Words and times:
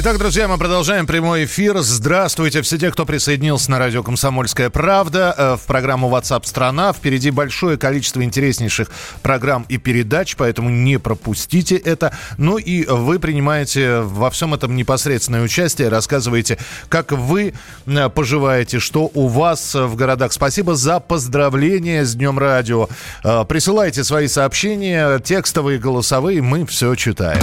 Итак, 0.00 0.16
друзья, 0.16 0.46
мы 0.46 0.58
продолжаем 0.58 1.08
прямой 1.08 1.44
эфир. 1.44 1.80
Здравствуйте 1.80 2.62
все 2.62 2.78
те, 2.78 2.92
кто 2.92 3.04
присоединился 3.04 3.68
на 3.72 3.80
радио 3.80 4.04
«Комсомольская 4.04 4.70
правда» 4.70 5.34
э, 5.36 5.56
в 5.56 5.66
программу 5.66 6.08
WhatsApp 6.08 6.46
страна 6.46 6.92
Впереди 6.92 7.32
большое 7.32 7.76
количество 7.76 8.22
интереснейших 8.22 8.92
программ 9.22 9.66
и 9.68 9.76
передач, 9.76 10.36
поэтому 10.36 10.70
не 10.70 11.00
пропустите 11.00 11.74
это. 11.74 12.16
Ну 12.36 12.58
и 12.58 12.84
вы 12.84 13.18
принимаете 13.18 14.02
во 14.02 14.30
всем 14.30 14.54
этом 14.54 14.76
непосредственное 14.76 15.42
участие, 15.42 15.88
рассказываете, 15.88 16.58
как 16.88 17.10
вы 17.10 17.54
э, 17.86 18.08
поживаете, 18.08 18.78
что 18.78 19.10
у 19.14 19.26
вас 19.26 19.74
в 19.74 19.96
городах. 19.96 20.32
Спасибо 20.32 20.76
за 20.76 21.00
поздравления 21.00 22.04
с 22.04 22.14
Днем 22.14 22.38
радио. 22.38 22.88
Э, 23.24 23.44
присылайте 23.48 24.04
свои 24.04 24.28
сообщения, 24.28 25.18
текстовые, 25.18 25.80
голосовые, 25.80 26.40
мы 26.40 26.66
все 26.66 26.94
читаем. 26.94 27.42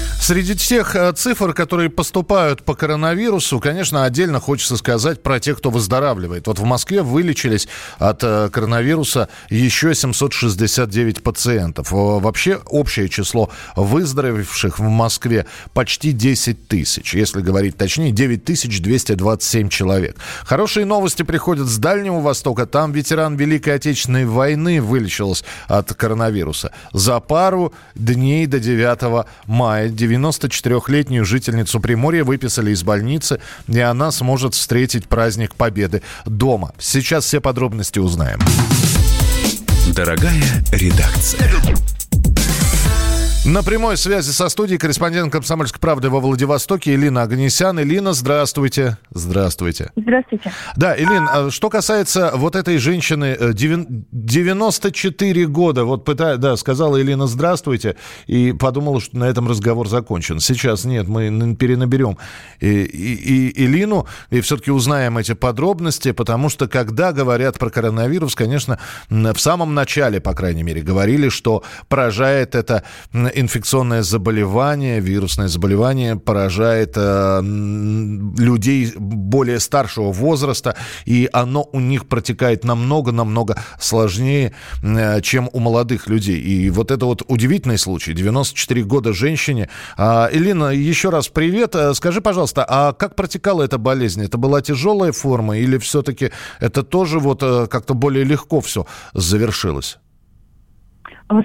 Среди 0.21 0.53
тех 0.53 0.95
э, 0.95 1.11
цифр, 1.13 1.51
которые 1.51 1.89
поступают 1.89 2.61
по 2.61 2.75
коронавирусу, 2.75 3.59
конечно, 3.59 4.05
отдельно 4.05 4.39
хочется 4.39 4.77
сказать 4.77 5.23
про 5.23 5.39
тех, 5.39 5.57
кто 5.57 5.71
выздоравливает. 5.71 6.45
Вот 6.45 6.59
в 6.59 6.63
Москве 6.63 7.01
вылечились 7.01 7.67
от 7.97 8.23
э, 8.23 8.49
коронавируса 8.53 9.29
еще 9.49 9.95
769 9.95 11.23
пациентов. 11.23 11.87
Вообще 11.89 12.61
общее 12.67 13.09
число 13.09 13.49
выздоровевших 13.75 14.77
в 14.77 14.83
Москве 14.83 15.47
почти 15.73 16.11
10 16.11 16.67
тысяч. 16.67 17.15
Если 17.15 17.41
говорить 17.41 17.75
точнее, 17.75 18.11
9 18.11 18.45
тысяч 18.45 18.79
227 18.79 19.69
человек. 19.69 20.17
Хорошие 20.43 20.85
новости 20.85 21.23
приходят 21.23 21.65
с 21.67 21.79
Дальнего 21.79 22.19
Востока. 22.19 22.67
Там 22.67 22.91
ветеран 22.91 23.37
Великой 23.37 23.73
Отечественной 23.73 24.25
войны 24.25 24.83
вылечился 24.83 25.43
от 25.67 25.91
коронавируса. 25.95 26.71
За 26.93 27.19
пару 27.19 27.73
дней 27.95 28.45
до 28.45 28.59
9 28.59 29.25
мая 29.47 29.89
94-летнюю 30.11 31.25
жительницу 31.25 31.79
Приморья 31.79 32.23
выписали 32.23 32.71
из 32.71 32.83
больницы, 32.83 33.39
и 33.67 33.79
она 33.79 34.11
сможет 34.11 34.53
встретить 34.53 35.07
праздник 35.07 35.55
Победы 35.55 36.01
дома. 36.25 36.73
Сейчас 36.79 37.25
все 37.25 37.41
подробности 37.41 37.99
узнаем. 37.99 38.39
Дорогая 39.93 40.43
редакция. 40.71 41.49
На 43.43 43.63
прямой 43.63 43.97
связи 43.97 44.29
со 44.29 44.49
студией 44.49 44.77
корреспондент 44.77 45.31
«Комсомольской 45.31 45.81
правды» 45.81 46.11
во 46.11 46.19
Владивостоке 46.19 46.93
Илина 46.93 47.23
Аганесян. 47.23 47.81
Илина, 47.81 48.13
здравствуйте. 48.13 48.99
Здравствуйте. 49.09 49.89
Здравствуйте. 49.95 50.51
Да, 50.75 50.95
Илин, 50.95 51.27
а 51.27 51.49
что 51.49 51.71
касается 51.71 52.33
вот 52.35 52.55
этой 52.55 52.77
женщины, 52.77 53.35
94 53.51 55.41
э, 55.41 55.45
года, 55.47 55.85
вот 55.85 56.05
пытая, 56.05 56.37
да, 56.37 56.55
сказала 56.55 57.01
Илина 57.01 57.25
«здравствуйте», 57.25 57.95
и 58.27 58.53
подумала, 58.53 59.01
что 59.01 59.17
на 59.17 59.23
этом 59.23 59.49
разговор 59.49 59.89
закончен. 59.89 60.39
Сейчас 60.39 60.85
нет, 60.85 61.07
мы 61.07 61.55
перенаберем 61.55 62.19
и, 62.59 62.67
и, 62.67 63.49
и 63.49 63.65
Илину, 63.65 64.05
и 64.29 64.39
все-таки 64.41 64.69
узнаем 64.69 65.17
эти 65.17 65.33
подробности, 65.33 66.11
потому 66.11 66.49
что 66.49 66.67
когда 66.67 67.11
говорят 67.11 67.57
про 67.57 67.71
коронавирус, 67.71 68.35
конечно, 68.35 68.77
в 69.09 69.37
самом 69.39 69.73
начале, 69.73 70.21
по 70.21 70.35
крайней 70.35 70.61
мере, 70.61 70.83
говорили, 70.83 71.29
что 71.29 71.63
поражает 71.89 72.53
это 72.53 72.83
инфекционное 73.33 74.03
заболевание, 74.03 74.99
вирусное 74.99 75.47
заболевание 75.47 76.15
поражает 76.15 76.93
э, 76.95 77.41
людей 77.41 78.91
более 78.95 79.59
старшего 79.59 80.11
возраста, 80.11 80.75
и 81.05 81.29
оно 81.33 81.67
у 81.71 81.79
них 81.79 82.07
протекает 82.07 82.63
намного-намного 82.63 83.61
сложнее, 83.79 84.53
э, 84.83 85.21
чем 85.21 85.49
у 85.53 85.59
молодых 85.59 86.07
людей. 86.07 86.39
И 86.39 86.69
вот 86.69 86.91
это 86.91 87.05
вот 87.05 87.23
удивительный 87.27 87.77
случай. 87.77 88.13
94 88.13 88.83
года 88.83 89.13
женщине. 89.13 89.69
А, 89.97 90.29
Элина, 90.31 90.65
еще 90.65 91.09
раз 91.09 91.27
привет. 91.27 91.75
Э, 91.75 91.93
скажи, 91.93 92.21
пожалуйста, 92.21 92.65
а 92.67 92.93
как 92.93 93.15
протекала 93.15 93.63
эта 93.63 93.77
болезнь? 93.77 94.23
Это 94.23 94.37
была 94.37 94.61
тяжелая 94.61 95.11
форма 95.11 95.57
или 95.57 95.77
все-таки 95.77 96.31
это 96.59 96.83
тоже 96.83 97.19
вот 97.19 97.43
э, 97.43 97.67
как-то 97.67 97.93
более 97.93 98.23
легко 98.23 98.61
все 98.61 98.85
завершилось? 99.13 99.97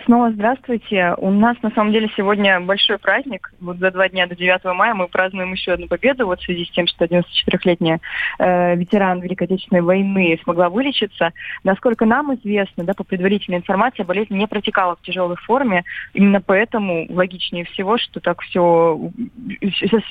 Снова 0.04 0.32
здравствуйте. 0.32 1.14
У 1.19 1.30
нас 1.30 1.56
на 1.62 1.70
самом 1.70 1.92
деле 1.92 2.10
сегодня 2.16 2.60
большой 2.60 2.98
праздник. 2.98 3.52
Вот 3.60 3.78
за 3.78 3.92
два 3.92 4.08
дня 4.08 4.26
до 4.26 4.34
9 4.34 4.64
мая 4.76 4.94
мы 4.94 5.06
празднуем 5.06 5.52
еще 5.52 5.72
одну 5.72 5.86
победу. 5.86 6.26
Вот 6.26 6.41
в 6.41 6.44
связи 6.44 6.64
с 6.64 6.70
тем, 6.72 6.88
что 6.88 7.04
94-летняя 7.04 8.00
э, 8.41 8.74
ветеран 8.74 9.20
Великой 9.20 9.44
Отечественной 9.44 9.82
войны 9.82 10.41
смогла 10.42 10.70
вылечиться. 10.70 11.32
Насколько 11.62 12.04
нам 12.04 12.34
известно, 12.34 12.82
да, 12.82 12.94
по 12.94 13.04
предварительной 13.04 13.58
информации, 13.58 14.02
болезнь 14.02 14.34
не 14.36 14.48
протекала 14.48 14.97
в 14.97 15.02
тяжелой 15.02 15.36
форме. 15.36 15.84
Именно 16.14 16.41
поэтому 16.41 17.06
логичнее 17.08 17.64
всего, 17.66 17.97
что 17.97 18.18
так 18.18 18.41
все 18.41 18.98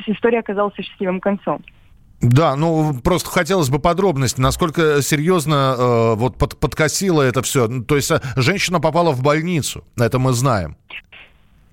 история 0.07 0.39
оказалась 0.39 0.75
счастливым 0.75 1.19
концом. 1.19 1.61
Да, 2.21 2.55
ну 2.55 2.93
просто 3.03 3.29
хотелось 3.29 3.69
бы 3.69 3.79
подробности, 3.79 4.39
насколько 4.39 5.01
серьезно 5.01 5.75
э, 5.77 6.15
вот 6.15 6.37
под, 6.37 6.57
подкосило 6.59 7.21
это 7.21 7.41
все. 7.41 7.67
То 7.83 7.95
есть 7.95 8.09
э, 8.09 8.19
женщина 8.35 8.79
попала 8.79 9.11
в 9.11 9.21
больницу, 9.21 9.83
это 9.97 10.17
мы 10.17 10.33
знаем. 10.33 10.77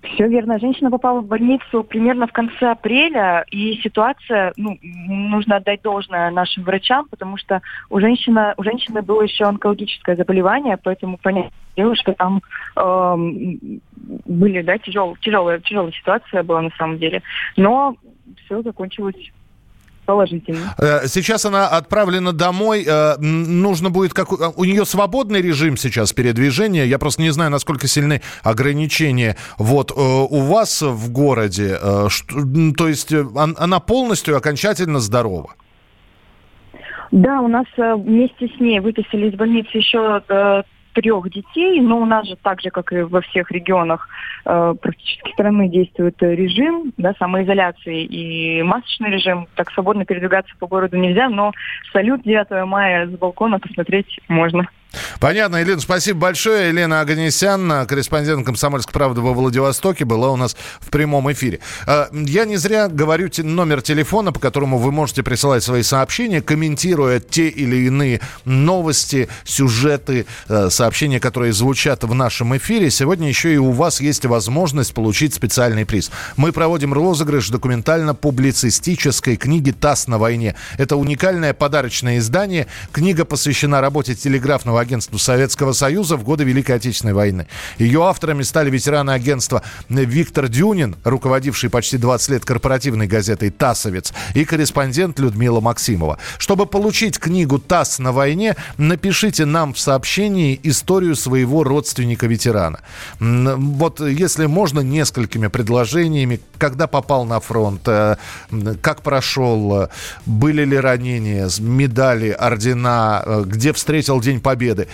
Все 0.03 0.27
верно. 0.27 0.59
Женщина 0.59 0.91
попала 0.91 1.21
в 1.21 1.27
больницу 1.27 1.85
примерно 1.85 2.27
в 2.27 2.33
конце 2.33 2.73
апреля, 2.73 3.45
и 3.51 3.77
ситуация, 3.83 4.53
ну, 4.57 4.77
нужно 4.83 5.57
отдать 5.57 5.83
должное 5.83 6.31
нашим 6.33 6.65
врачам, 6.65 7.07
потому 7.09 7.37
что 7.37 7.63
у 7.89 8.01
женщины, 8.01 8.53
у 8.57 8.65
женщины 8.65 9.01
было 9.01 9.23
еще 9.23 9.45
онкологическое 9.45 10.17
заболевание, 10.17 10.77
поэтому 10.77 11.19
понятно, 11.23 11.53
что 11.95 12.15
там 12.15 12.43
э, 12.77 13.15
были, 14.27 14.63
да, 14.63 14.77
тяжел, 14.79 15.17
тяжелая, 15.21 15.61
тяжелая 15.61 15.93
ситуация 15.93 16.43
была 16.43 16.63
на 16.63 16.71
самом 16.77 16.99
деле. 16.99 17.23
Но 17.57 17.95
все 18.45 18.61
закончилось 18.63 19.31
положительно. 20.05 20.75
Э, 20.79 21.07
сейчас 21.07 21.45
она 21.45 21.69
отправлена 21.69 22.33
домой. 22.33 22.85
Э, 22.87 23.17
нужно 23.19 23.91
будет 23.91 24.15
как 24.15 24.33
э, 24.33 24.53
у 24.57 24.65
нее 24.65 24.85
свободный 24.85 25.41
режим 25.41 25.77
сейчас 25.77 26.13
передвижения. 26.13 26.85
Я 26.85 26.99
просто 26.99 27.23
не 27.23 27.31
знаю, 27.31 27.51
насколько 27.51 27.87
сильны 27.87 28.23
ограничения. 28.43 29.37
Вот 29.59 29.93
у 29.93 30.41
вас 30.41 30.83
в 30.83 31.11
городе, 31.11 31.79
то 31.79 32.89
есть 32.89 33.13
она 33.13 33.81
полностью 33.81 34.37
окончательно 34.37 35.01
здорова. 35.01 35.55
Да, 37.11 37.41
у 37.41 37.49
нас 37.49 37.67
вместе 37.77 38.49
с 38.57 38.61
ней 38.61 38.81
выписали 38.81 39.29
из 39.29 39.35
больницы 39.35 39.69
еще 39.77 40.23
трех 40.93 41.31
детей, 41.31 41.81
но 41.81 41.99
у 41.99 42.07
нас 42.07 42.27
же 42.27 42.37
так 42.37 42.61
же, 42.61 42.71
как 42.71 42.93
и 42.93 43.03
во 43.03 43.21
всех 43.21 43.51
регионах 43.51 44.09
э, 44.45 44.75
практически 44.81 45.33
страны 45.33 45.69
действует 45.69 46.17
режим 46.21 46.93
да, 46.97 47.15
самоизоляции 47.19 48.05
и 48.05 48.63
масочный 48.63 49.11
режим. 49.11 49.49
Так 49.57 49.71
свободно 49.73 50.05
передвигаться 50.05 50.53
по 50.59 50.67
городу 50.67 50.97
нельзя, 50.97 51.29
но 51.29 51.53
салют 51.93 52.23
9 52.23 52.67
мая 52.67 53.07
с 53.07 53.11
балкона 53.11 53.59
посмотреть 53.59 54.21
можно. 54.29 54.69
Понятно, 55.23 55.59
Елена, 55.59 55.81
спасибо 55.81 56.19
большое. 56.19 56.71
Елена 56.71 57.01
Аганесян, 57.01 57.87
корреспондент 57.87 58.45
«Комсомольской 58.45 58.93
правды» 58.93 59.21
во 59.21 59.33
Владивостоке, 59.33 60.05
была 60.05 60.33
у 60.33 60.37
нас 60.37 60.57
в 60.81 60.91
прямом 60.91 61.31
эфире. 61.31 61.61
А, 61.87 62.09
я 62.13 62.45
не 62.45 62.57
зря 62.57 62.89
говорю 62.89 63.29
номер 63.39 63.83
телефона, 63.83 64.33
по 64.33 64.41
которому 64.41 64.79
вы 64.79 64.91
можете 64.91 65.23
присылать 65.23 65.63
свои 65.63 65.85
сообщения, 65.85 66.43
комментируя 66.43 67.21
те 67.21 67.47
или 67.47 67.87
иные 67.87 68.21
новости, 68.45 69.29
сюжеты, 69.45 70.27
э, 70.49 70.71
сообщения, 70.71 71.21
которые 71.21 71.53
звучат 71.53 72.03
в 72.03 72.13
нашем 72.13 72.57
эфире. 72.57 72.91
Сегодня 72.91 73.29
еще 73.29 73.55
и 73.55 73.59
у 73.59 73.71
вас 73.71 74.01
есть 74.01 74.25
возможность 74.27 74.93
получить 74.93 75.35
специальный 75.35 75.87
приз. 75.87 76.11
Мы 76.37 76.51
проводим 76.51 76.93
розыгрыш 76.93 77.49
документально-публицистической 77.51 79.37
книги 79.37 79.71
«ТАСС 79.71 80.09
на 80.09 80.19
войне». 80.19 80.57
Это 80.79 80.97
уникальное 80.97 81.55
подарочное 81.55 82.19
издание. 82.19 82.67
Книга 82.91 83.25
посвящена 83.25 83.81
работе 83.81 84.17
телеграфного 84.17 84.81
агентству 84.81 85.12
Советского 85.19 85.73
Союза 85.73 86.17
в 86.17 86.25
годы 86.25 86.45
Великой 86.45 86.77
Отечественной 86.77 87.15
войны. 87.15 87.47
Ее 87.79 88.05
авторами 88.05 88.43
стали 88.43 88.71
ветераны 88.71 89.11
агентства 89.11 89.63
Виктор 89.89 90.49
Дюнин, 90.49 90.97
руководивший 91.05 91.71
почти 91.71 91.99
20 91.99 92.29
лет 92.31 92.45
корпоративной 92.45 93.07
газетой 93.07 93.51
«Тассовец», 93.51 94.13
и 94.35 94.45
корреспондент 94.45 95.19
Людмила 95.19 95.61
Максимова. 95.61 96.19
Чтобы 96.39 96.67
получить 96.67 97.19
книгу 97.19 97.59
«ТАСС 97.59 97.99
на 97.99 98.13
войне», 98.13 98.57
напишите 98.79 99.45
нам 99.45 99.75
в 99.75 99.79
сообщении 99.79 100.59
историю 100.63 101.17
своего 101.17 101.65
родственника-ветерана. 101.65 102.81
Вот 103.21 104.01
если 104.01 104.47
можно, 104.47 104.81
несколькими 104.81 105.49
предложениями, 105.49 106.41
когда 106.59 106.87
попал 106.87 107.25
на 107.25 107.41
фронт, 107.41 107.83
э, 107.87 108.17
как 108.81 109.03
прошел, 109.03 109.83
э, 109.83 109.89
были 110.27 110.65
ли 110.65 110.77
ранения, 110.77 111.49
медали, 111.59 112.31
ордена, 112.31 113.23
э, 113.25 113.43
где 113.47 113.73
встретил 113.73 114.21
День 114.21 114.41
Победы, 114.41 114.89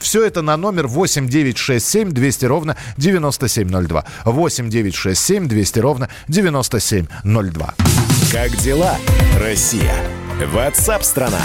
все 0.00 0.24
это 0.24 0.42
на 0.42 0.56
номер 0.56 0.86
8 0.86 1.28
967 1.28 2.10
200 2.10 2.44
ровно 2.46 2.76
9702. 2.96 4.04
8 4.24 4.70
967 4.70 5.48
200 5.48 5.78
ровно 5.78 6.08
9702. 6.28 7.74
Как 8.32 8.56
дела, 8.56 8.96
Россия? 9.38 9.94
Ватсап-страна! 10.52 11.42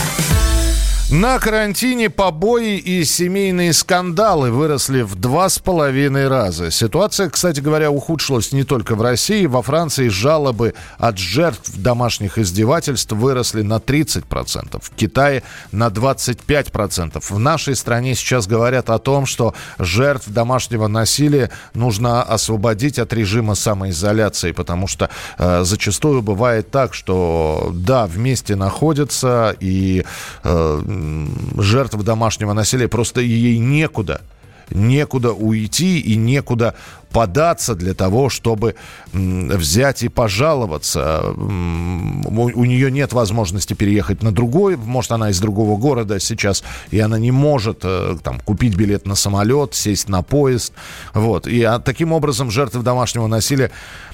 На 1.14 1.38
карантине 1.38 2.10
побои 2.10 2.76
и 2.78 3.04
семейные 3.04 3.72
скандалы 3.74 4.50
выросли 4.50 5.04
в 5.04 5.14
два 5.14 5.48
с 5.48 5.60
половиной 5.60 6.28
раза. 6.28 6.72
Ситуация, 6.72 7.30
кстати 7.30 7.60
говоря, 7.60 7.92
ухудшилась 7.92 8.52
не 8.52 8.64
только 8.64 8.96
в 8.96 9.02
России. 9.04 9.46
Во 9.46 9.62
Франции 9.62 10.08
жалобы 10.08 10.74
от 10.98 11.20
жертв 11.20 11.72
домашних 11.78 12.40
издевательств 12.40 13.12
выросли 13.12 13.62
на 13.62 13.76
30%, 13.76 14.84
в 14.84 14.90
Китае 14.96 15.44
на 15.72 15.90
25%. 15.90 17.24
В 17.30 17.38
нашей 17.38 17.76
стране 17.76 18.16
сейчас 18.16 18.48
говорят 18.48 18.90
о 18.90 18.98
том, 18.98 19.28
что 19.28 19.54
жертв 19.78 20.30
домашнего 20.30 20.88
насилия 20.88 21.52
нужно 21.76 22.24
освободить 22.24 22.98
от 22.98 23.14
режима 23.14 23.54
самоизоляции, 23.54 24.52
потому 24.52 24.88
что 24.88 25.12
э, 25.38 25.64
зачастую 25.64 26.24
бывает 26.24 26.72
так, 26.72 26.96
что 26.96 27.70
да, 27.72 28.08
вместе 28.08 28.56
находятся 28.56 29.56
и 29.60 30.04
э, 30.44 30.82
жертв 31.58 31.98
домашнего 31.98 32.54
насилия, 32.54 32.88
просто 32.88 33.22
ей 33.22 33.58
некуда 33.58 34.22
некуда 34.70 35.34
уйти 35.34 36.00
и 36.00 36.16
некуда 36.16 36.76
податься 37.12 37.76
для 37.76 37.94
того, 37.94 38.30
чтобы 38.30 38.76
взять 39.12 40.02
и 40.02 40.10
пожаловаться. 40.10 41.24
У 41.36 42.66
нее 42.66 42.90
нет 42.92 43.14
возможности 43.14 43.76
переехать 43.76 44.24
на 44.24 44.32
другой, 44.32 44.78
может, 44.78 45.12
она 45.12 45.30
из 45.30 45.40
другого 45.40 45.78
города 45.78 46.20
сейчас, 46.20 46.64
и 46.90 47.00
она 47.00 47.20
не 47.20 47.32
может 47.32 47.82
э, 47.84 48.18
там, 48.24 48.40
купить 48.40 48.76
билет 48.76 49.06
на 49.06 49.14
самолет, 49.14 49.76
сесть 49.76 50.10
на 50.10 50.24
поезд. 50.24 50.74
Вот. 51.14 51.46
И 51.46 51.62
а, 51.62 51.78
таким 51.78 52.14
образом 52.14 52.50
жертвы 52.50 52.82
домашнего 52.82 53.28
насилия 53.28 53.70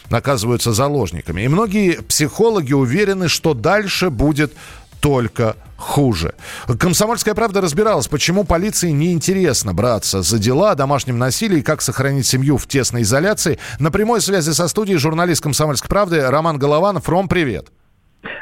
оказываются 0.10 0.74
заложниками. 0.74 1.44
И 1.44 1.48
многие 1.48 2.02
психологи 2.02 2.74
уверены, 2.74 3.30
что 3.30 3.54
дальше 3.54 4.10
будет 4.10 4.54
только 5.00 5.56
хуже. 5.78 6.36
Комсомольская 6.80 7.34
правда 7.34 7.62
разбиралась, 7.62 8.08
почему 8.08 8.44
полиции 8.44 8.92
неинтересно 8.92 9.74
браться 9.74 10.22
за 10.22 10.38
дела 10.40 10.72
о 10.72 10.76
домашнем 10.76 11.18
насилии 11.18 11.60
и 11.60 11.64
как 11.64 11.82
сохранить 11.82 12.28
семью 12.28 12.58
в 12.58 12.68
тесной 12.68 13.04
изоляции. 13.04 13.60
На 13.80 13.92
прямой 13.92 14.22
связи 14.22 14.52
со 14.52 14.68
студией 14.68 14.98
журналист 14.98 15.42
«Комсомольской 15.42 15.90
правды» 15.90 16.30
Роман 16.30 16.58
Голованов. 16.58 17.08
Ром, 17.08 17.28
привет. 17.28 17.68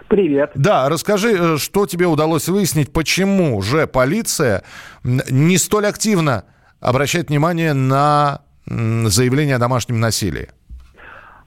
Привет. 0.10 0.52
Да, 0.56 0.90
расскажи, 0.90 1.36
э, 1.38 1.58
что 1.58 1.86
тебе 1.86 2.08
удалось 2.08 2.48
выяснить, 2.48 2.92
почему 2.92 3.62
же 3.62 3.86
полиция 3.86 4.64
не 5.04 5.58
столь 5.58 5.88
активно 5.88 6.46
обращает 6.80 7.30
внимание 7.30 7.74
на 7.74 8.42
заявление 8.66 9.58
о 9.58 9.60
домашнем 9.60 10.00
насилии? 10.00 10.50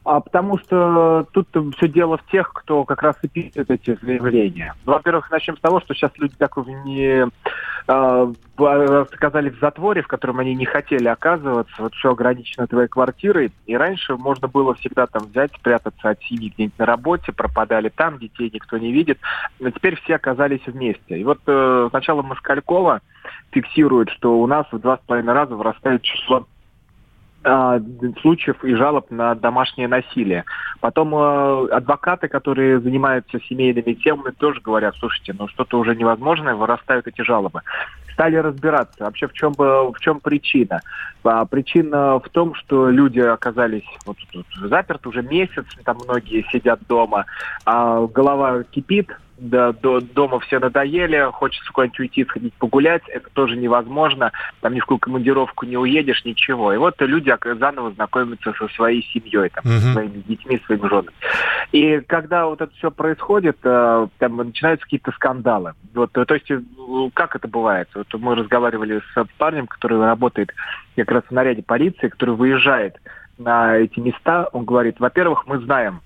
А 0.02 0.20
потому 0.20 0.58
что 0.58 1.26
тут 1.32 1.48
все 1.76 1.88
дело 1.88 2.16
в 2.16 2.26
тех, 2.30 2.52
кто 2.54 2.84
как 2.84 3.02
раз 3.02 3.16
и 3.22 3.28
пишет 3.28 3.70
эти 3.70 3.98
заявления. 4.00 4.74
Во-первых, 4.86 5.30
начнем 5.30 5.56
с 5.56 5.60
того, 5.60 5.80
что 5.80 5.94
сейчас 5.94 6.10
люди 6.16 6.34
так 6.38 6.56
не 6.84 7.26
э, 7.86 8.32
оказались 8.56 9.52
в 9.52 9.60
затворе, 9.60 10.00
в 10.02 10.08
котором 10.08 10.38
они 10.38 10.54
не 10.54 10.64
хотели 10.64 11.06
оказываться. 11.06 11.74
Вот 11.78 11.94
все 11.94 12.12
ограничено 12.12 12.66
твоей 12.66 12.88
квартирой. 12.88 13.52
И 13.66 13.76
раньше 13.76 14.16
можно 14.16 14.48
было 14.48 14.74
всегда 14.74 15.06
там 15.06 15.26
взять, 15.26 15.52
спрятаться 15.54 16.08
от 16.08 16.22
семьи 16.22 16.48
где-нибудь 16.48 16.78
на 16.78 16.86
работе, 16.86 17.32
пропадали 17.32 17.90
там, 17.90 18.18
детей 18.18 18.50
никто 18.52 18.78
не 18.78 18.92
видит. 18.92 19.18
Но 19.58 19.70
теперь 19.70 20.00
все 20.00 20.16
оказались 20.16 20.66
вместе. 20.66 21.18
И 21.18 21.24
вот 21.24 21.40
э, 21.46 21.88
сначала 21.90 22.22
Москалькова 22.22 23.02
фиксирует, 23.50 24.08
что 24.10 24.40
у 24.40 24.46
нас 24.46 24.66
в 24.72 24.78
два 24.78 24.96
с 24.96 25.00
половиной 25.06 25.34
раза 25.34 25.54
вырастает 25.54 26.02
число 26.02 26.46
случаев 27.42 28.62
и 28.64 28.74
жалоб 28.74 29.10
на 29.10 29.34
домашнее 29.34 29.88
насилие. 29.88 30.44
Потом 30.80 31.14
э, 31.14 31.68
адвокаты, 31.70 32.28
которые 32.28 32.80
занимаются 32.80 33.40
семейными 33.40 33.94
темами, 33.94 34.32
тоже 34.32 34.60
говорят, 34.60 34.94
слушайте, 34.98 35.34
ну 35.38 35.48
что-то 35.48 35.78
уже 35.78 35.96
невозможное, 35.96 36.54
вырастают 36.54 37.06
эти 37.06 37.22
жалобы. 37.22 37.62
Стали 38.12 38.36
разбираться, 38.36 39.04
вообще 39.04 39.26
в 39.28 39.32
чем, 39.32 39.54
в 39.54 39.94
чем 40.00 40.20
причина. 40.20 40.80
А, 41.24 41.46
причина 41.46 42.18
в 42.18 42.28
том, 42.28 42.54
что 42.54 42.90
люди 42.90 43.20
оказались 43.20 43.88
вот 44.04 44.18
тут 44.30 44.46
заперты 44.62 45.08
уже 45.08 45.22
месяц, 45.22 45.64
там 45.84 45.98
многие 46.04 46.44
сидят 46.52 46.80
дома, 46.86 47.24
а 47.64 48.06
голова 48.06 48.64
кипит, 48.64 49.10
до, 49.40 49.72
до 49.72 50.00
дома 50.00 50.38
все 50.40 50.58
надоели, 50.58 51.30
хочется 51.32 51.72
куда-нибудь 51.72 52.00
уйти, 52.00 52.24
сходить 52.24 52.54
погулять, 52.54 53.02
это 53.08 53.28
тоже 53.32 53.56
невозможно, 53.56 54.32
там 54.60 54.74
ни 54.74 54.80
в 54.80 54.82
какую 54.82 54.98
командировку 54.98 55.66
не 55.66 55.76
уедешь, 55.76 56.24
ничего. 56.24 56.72
И 56.72 56.76
вот 56.76 56.94
люди 57.00 57.34
заново 57.58 57.92
знакомятся 57.92 58.52
со 58.52 58.68
своей 58.68 59.02
семьей, 59.12 59.48
там, 59.50 59.64
uh-huh. 59.64 59.78
со 59.78 59.92
своими 59.92 60.22
детьми, 60.28 60.60
своими 60.66 60.88
женами. 60.88 61.10
И 61.72 62.00
когда 62.00 62.46
вот 62.46 62.60
это 62.60 62.72
все 62.76 62.90
происходит, 62.90 63.56
э, 63.62 64.08
там 64.18 64.36
начинаются 64.36 64.84
какие-то 64.84 65.12
скандалы. 65.12 65.72
Вот, 65.94 66.12
то 66.12 66.34
есть, 66.34 66.50
э, 66.50 66.60
как 67.14 67.34
это 67.34 67.48
бывает? 67.48 67.88
Вот 67.94 68.12
мы 68.14 68.34
разговаривали 68.34 69.00
с 69.14 69.26
парнем, 69.38 69.66
который 69.66 69.98
работает 69.98 70.52
как 70.96 71.10
раз 71.10 71.24
в 71.24 71.30
наряде 71.30 71.62
полиции, 71.62 72.08
который 72.08 72.34
выезжает 72.34 72.96
на 73.38 73.76
эти 73.76 73.98
места, 73.98 74.48
он 74.52 74.64
говорит, 74.64 75.00
во-первых, 75.00 75.46
мы 75.46 75.58
знаем, 75.60 76.02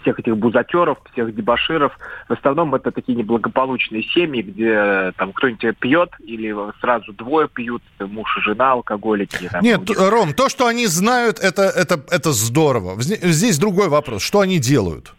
всех 0.00 0.18
этих 0.18 0.36
бузатеров, 0.36 0.98
всех 1.12 1.34
дебаширов. 1.34 1.96
В 2.28 2.32
основном 2.32 2.74
это 2.74 2.90
такие 2.90 3.16
неблагополучные 3.16 4.02
семьи, 4.02 4.42
где 4.42 5.12
там 5.16 5.32
кто-нибудь 5.32 5.78
пьет 5.78 6.10
или 6.20 6.54
сразу 6.80 7.12
двое 7.12 7.48
пьют, 7.48 7.82
муж 8.00 8.36
и 8.38 8.40
жена, 8.42 8.72
алкоголики. 8.72 9.48
Там, 9.50 9.62
Нет, 9.62 9.82
где 9.82 9.94
Ром, 10.08 10.34
то, 10.34 10.48
что 10.48 10.66
они 10.66 10.86
знают, 10.86 11.38
это, 11.38 11.62
это, 11.62 12.00
это 12.10 12.32
здорово. 12.32 13.00
Здесь 13.00 13.58
другой 13.58 13.88
вопрос. 13.88 14.22
Что 14.22 14.40
они 14.40 14.58
делают? 14.58 15.14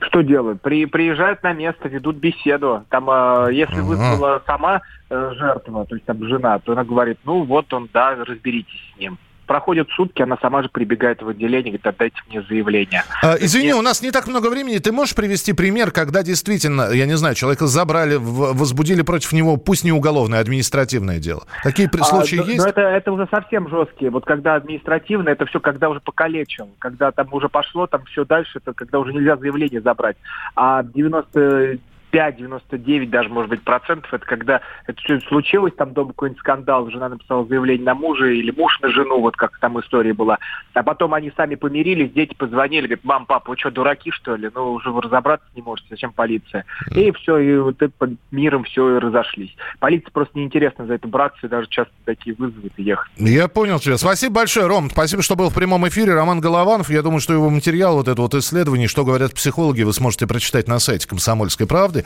Что 0.00 0.22
делают? 0.22 0.62
При, 0.62 0.86
приезжают 0.86 1.42
на 1.42 1.52
место, 1.52 1.88
ведут 1.88 2.16
беседу. 2.16 2.84
Там, 2.88 3.08
э, 3.10 3.48
если 3.52 3.80
вызвала 3.80 4.42
сама 4.46 4.80
э, 5.10 5.32
жертва, 5.36 5.84
то 5.86 5.94
есть 5.94 6.06
там 6.06 6.24
жена, 6.26 6.58
то 6.58 6.72
она 6.72 6.84
говорит, 6.84 7.18
ну 7.24 7.44
вот 7.44 7.72
он, 7.72 7.88
да, 7.92 8.14
разберитесь 8.14 8.80
с 8.94 8.98
ним 8.98 9.18
проходят 9.48 9.88
сутки, 9.90 10.22
она 10.22 10.38
сама 10.40 10.62
же 10.62 10.68
прибегает 10.68 11.22
в 11.22 11.28
отделение, 11.28 11.72
говорит, 11.72 11.86
отдайте 11.86 12.16
мне 12.28 12.42
заявление. 12.42 13.02
А, 13.22 13.34
извини, 13.40 13.72
у 13.72 13.82
нас 13.82 14.02
не 14.02 14.12
так 14.12 14.28
много 14.28 14.48
времени. 14.48 14.78
Ты 14.78 14.92
можешь 14.92 15.16
привести 15.16 15.52
пример, 15.52 15.90
когда 15.90 16.22
действительно, 16.22 16.92
я 16.92 17.06
не 17.06 17.16
знаю, 17.16 17.34
человека 17.34 17.66
забрали, 17.66 18.16
возбудили 18.16 19.02
против 19.02 19.32
него, 19.32 19.56
пусть 19.56 19.82
не 19.82 19.90
уголовное, 19.90 20.38
а 20.38 20.42
административное 20.42 21.18
дело? 21.18 21.42
Такие 21.64 21.88
а, 21.92 22.04
случаи 22.04 22.36
но, 22.36 22.44
есть? 22.44 22.58
Но 22.58 22.68
это, 22.68 22.82
это 22.82 23.10
уже 23.10 23.26
совсем 23.30 23.68
жесткие. 23.68 24.10
Вот 24.10 24.24
когда 24.24 24.54
административное, 24.54 25.32
это 25.32 25.46
все 25.46 25.58
когда 25.58 25.88
уже 25.88 26.00
покалечил. 26.00 26.68
Когда 26.78 27.10
там 27.10 27.28
уже 27.32 27.48
пошло, 27.48 27.86
там 27.86 28.04
все 28.04 28.24
дальше, 28.24 28.58
это 28.58 28.74
когда 28.74 29.00
уже 29.00 29.12
нельзя 29.12 29.36
заявление 29.36 29.80
забрать. 29.80 30.16
А 30.54 30.82
90 30.82 31.78
95-99 32.12 33.06
даже, 33.08 33.28
может 33.28 33.50
быть, 33.50 33.62
процентов, 33.62 34.12
это 34.12 34.24
когда 34.24 34.60
это 34.86 35.00
все 35.02 35.20
случилось, 35.20 35.72
там 35.76 35.92
дома 35.92 36.10
какой-нибудь 36.10 36.40
скандал, 36.40 36.90
жена 36.90 37.08
написала 37.08 37.46
заявление 37.46 37.84
на 37.84 37.94
мужа 37.94 38.26
или 38.26 38.50
муж 38.50 38.78
на 38.80 38.88
жену, 38.88 39.20
вот 39.20 39.36
как 39.36 39.58
там 39.58 39.78
история 39.80 40.12
была. 40.12 40.38
А 40.74 40.82
потом 40.82 41.14
они 41.14 41.32
сами 41.36 41.54
помирились, 41.54 42.12
дети 42.12 42.34
позвонили, 42.34 42.86
говорят, 42.86 43.04
мам, 43.04 43.26
папа, 43.26 43.50
вы 43.50 43.56
что, 43.56 43.70
дураки, 43.70 44.10
что 44.10 44.36
ли? 44.36 44.50
Ну, 44.54 44.72
уже 44.72 44.90
вы 44.90 45.02
разобраться 45.02 45.46
не 45.54 45.62
можете, 45.62 45.88
зачем 45.90 46.12
полиция? 46.12 46.64
И 46.94 47.10
все, 47.12 47.38
и 47.38 47.58
вот 47.58 47.80
это 47.82 47.92
миром 48.30 48.64
все 48.64 48.96
и 48.96 48.98
разошлись. 48.98 49.54
Полиция 49.80 50.10
просто 50.10 50.38
неинтересно 50.38 50.86
за 50.86 50.94
это 50.94 51.08
браться, 51.08 51.46
и 51.46 51.48
даже 51.48 51.68
часто 51.68 51.92
такие 52.04 52.34
вызовы 52.36 52.70
ехать. 52.76 53.10
Я 53.16 53.48
понял 53.48 53.78
тебя. 53.78 53.96
Спасибо 53.98 54.36
большое, 54.36 54.66
Ром. 54.66 54.90
Спасибо, 54.90 55.22
что 55.22 55.36
был 55.36 55.50
в 55.50 55.54
прямом 55.54 55.86
эфире. 55.88 56.14
Роман 56.14 56.40
Голованов. 56.40 56.90
Я 56.90 57.02
думаю, 57.02 57.20
что 57.20 57.32
его 57.32 57.50
материал, 57.50 57.96
вот 57.96 58.08
это 58.08 58.20
вот 58.20 58.34
исследование, 58.34 58.88
что 58.88 59.04
говорят 59.04 59.34
психологи, 59.34 59.82
вы 59.82 59.92
сможете 59.92 60.26
прочитать 60.26 60.68
на 60.68 60.78
сайте 60.78 61.08
«Комсомольской 61.08 61.66
правды» 61.66 61.97
правды. 61.98 62.04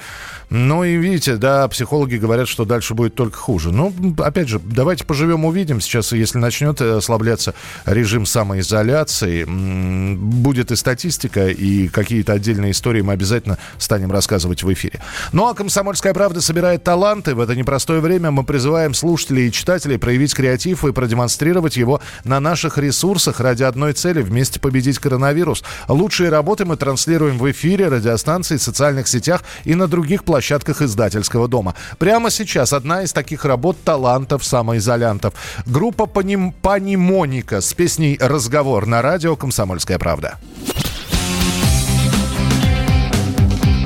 Ну 0.50 0.84
и 0.84 0.96
видите, 0.96 1.36
да, 1.36 1.66
психологи 1.68 2.16
говорят, 2.16 2.46
что 2.46 2.66
дальше 2.66 2.92
будет 2.92 3.14
только 3.14 3.38
хуже. 3.38 3.72
Ну, 3.72 3.90
опять 4.18 4.48
же, 4.48 4.60
давайте 4.62 5.02
поживем, 5.04 5.46
увидим. 5.46 5.80
Сейчас, 5.80 6.12
если 6.12 6.36
начнет 6.36 6.78
ослабляться 6.82 7.54
режим 7.86 8.26
самоизоляции, 8.26 9.44
будет 9.44 10.70
и 10.70 10.76
статистика, 10.76 11.48
и 11.48 11.88
какие-то 11.88 12.34
отдельные 12.34 12.72
истории 12.72 13.00
мы 13.00 13.14
обязательно 13.14 13.56
станем 13.78 14.12
рассказывать 14.12 14.62
в 14.62 14.70
эфире. 14.74 15.00
Ну 15.32 15.48
а 15.48 15.54
«Комсомольская 15.54 16.12
правда» 16.12 16.42
собирает 16.42 16.84
таланты. 16.84 17.34
В 17.34 17.40
это 17.40 17.56
непростое 17.56 18.00
время 18.00 18.30
мы 18.30 18.44
призываем 18.44 18.92
слушателей 18.92 19.48
и 19.48 19.52
читателей 19.52 19.98
проявить 19.98 20.34
креатив 20.34 20.84
и 20.84 20.92
продемонстрировать 20.92 21.78
его 21.78 22.02
на 22.24 22.40
наших 22.40 22.76
ресурсах 22.76 23.40
ради 23.40 23.62
одной 23.62 23.94
цели– 23.94 24.20
вместе 24.22 24.60
победить 24.60 24.98
коронавирус. 24.98 25.64
Лучшие 25.88 26.28
работы 26.28 26.66
мы 26.66 26.76
транслируем 26.76 27.38
в 27.38 27.50
эфире, 27.50 27.88
радиостанции, 27.88 28.58
социальных 28.58 29.08
сетях 29.08 29.42
и 29.64 29.74
на 29.74 29.81
на 29.82 29.88
других 29.88 30.22
площадках 30.24 30.80
издательского 30.80 31.48
дома. 31.48 31.74
Прямо 31.98 32.30
сейчас 32.30 32.72
одна 32.72 33.02
из 33.02 33.12
таких 33.12 33.44
работ 33.44 33.76
талантов 33.84 34.44
самоизолянтов. 34.44 35.34
Группа 35.66 36.06
Паним... 36.06 36.52
Панимоника 36.52 37.60
с 37.60 37.74
песней 37.74 38.16
«Разговор» 38.20 38.86
на 38.86 39.02
радио 39.02 39.34
«Комсомольская 39.34 39.98
правда». 39.98 40.38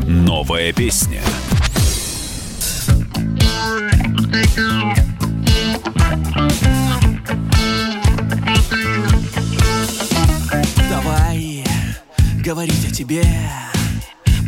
Новая 0.06 0.72
песня. 0.72 1.22
Давай 10.90 11.64
говорить 12.44 12.86
о 12.90 12.94
тебе 12.94 13.22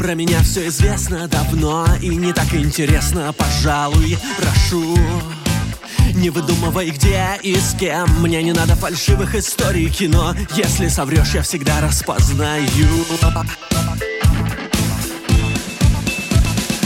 про 0.08 0.14
меня 0.14 0.42
все 0.42 0.68
известно 0.68 1.28
давно 1.28 1.86
и 2.00 2.08
не 2.08 2.32
так 2.32 2.54
интересно, 2.54 3.30
пожалуй, 3.34 4.16
прошу. 4.38 4.96
Не 6.14 6.30
выдумывай 6.30 6.88
где 6.88 7.38
и 7.42 7.54
с 7.54 7.74
кем. 7.78 8.08
Мне 8.22 8.42
не 8.42 8.54
надо 8.54 8.74
фальшивых 8.74 9.34
историй 9.34 9.90
кино. 9.90 10.34
Если 10.56 10.88
соврешь, 10.88 11.34
я 11.34 11.42
всегда 11.42 11.82
распознаю. 11.82 12.88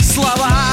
Слова! 0.01 0.73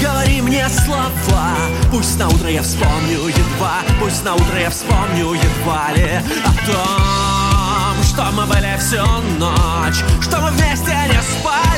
Говори 0.00 0.40
мне 0.42 0.68
слова 0.68 1.54
Пусть 1.90 2.18
на 2.18 2.28
утро 2.28 2.50
я 2.50 2.62
вспомню 2.62 3.28
едва 3.28 3.82
Пусть 4.00 4.24
на 4.24 4.34
утро 4.34 4.58
я 4.58 4.70
вспомню 4.70 5.32
едва 5.34 5.92
ли 5.94 6.20
О 6.44 6.52
том, 6.66 8.04
что 8.04 8.30
мы 8.32 8.46
были 8.46 8.76
всю 8.78 9.04
ночь 9.38 10.02
Что 10.20 10.40
мы 10.40 10.50
вместе 10.50 10.92
не 11.12 11.21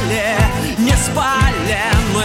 спали 0.04 0.36
Не 0.78 0.96
спали 0.96 1.78
мы. 2.12 2.24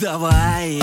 Давай, 0.00 0.80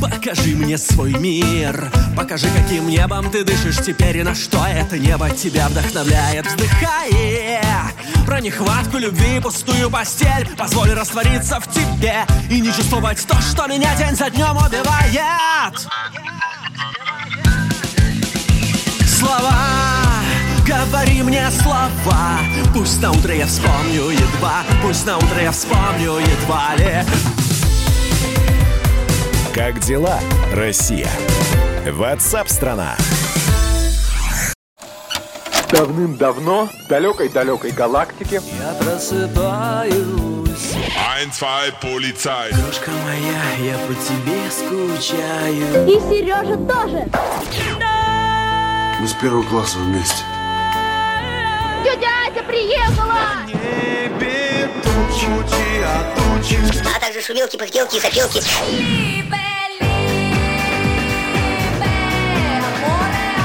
покажи 0.00 0.54
мне 0.54 0.78
свой 0.78 1.12
мир 1.14 1.90
Покажи, 2.16 2.46
каким 2.56 2.86
небом 2.86 3.30
ты 3.30 3.44
дышишь 3.44 3.78
теперь 3.78 4.18
И 4.18 4.22
на 4.22 4.34
что 4.34 4.64
это 4.66 4.98
небо 4.98 5.30
тебя 5.30 5.68
вдохновляет. 5.68 6.46
Вздыхай 6.46 7.60
про 8.26 8.40
нехватку 8.40 8.98
любви 8.98 9.40
Пустую 9.40 9.90
постель 9.90 10.48
Позволь 10.56 10.92
раствориться 10.92 11.58
в 11.60 11.68
тебе 11.72 12.24
И 12.50 12.60
не 12.60 12.72
чувствовать 12.72 13.26
то, 13.26 13.40
что 13.40 13.66
меня 13.66 13.96
день 13.96 14.14
за 14.14 14.30
днем 14.30 14.56
убивает 14.56 15.88
Слова. 19.32 19.54
Говори 20.66 21.22
мне 21.22 21.50
слова. 21.50 22.38
Пусть 22.74 23.00
на 23.00 23.12
утро 23.12 23.32
я 23.32 23.46
вспомню 23.46 24.10
едва. 24.10 24.62
Пусть 24.82 25.06
на 25.06 25.16
утро 25.16 25.40
я 25.40 25.52
вспомню 25.52 26.18
едва 26.18 26.74
ли. 26.76 27.02
Как 29.54 29.80
дела, 29.80 30.18
Россия? 30.52 31.08
Ватсап-страна! 31.90 32.94
Давным-давно 35.70 36.68
в 36.84 36.88
далекой-далекой 36.88 37.70
галактике 37.70 38.42
Я 38.60 38.74
просыпаюсь. 38.74 39.94
Ein, 41.16 41.30
zwei, 41.32 41.72
полицай. 41.80 42.50
Крошка 42.50 42.90
моя, 42.90 43.72
я 43.72 43.78
по 43.78 43.94
тебе 43.94 44.50
скучаю. 44.50 45.88
И 45.88 45.98
Сережа 46.10 46.56
тоже 46.58 47.08
Мы 49.02 49.08
с 49.08 49.14
первого 49.14 49.42
класса 49.42 49.78
вместе. 49.78 50.22
Тетя 51.82 52.08
Ася 52.24 52.44
приехала! 52.44 53.44
небе 53.48 54.70
тучи, 54.84 55.26
а 55.84 56.14
тучи. 56.14 56.60
А 56.94 57.00
также 57.00 57.20
шумелки, 57.20 57.56
пыхтелки 57.56 57.96
и 57.96 58.00
запелки 58.00 58.40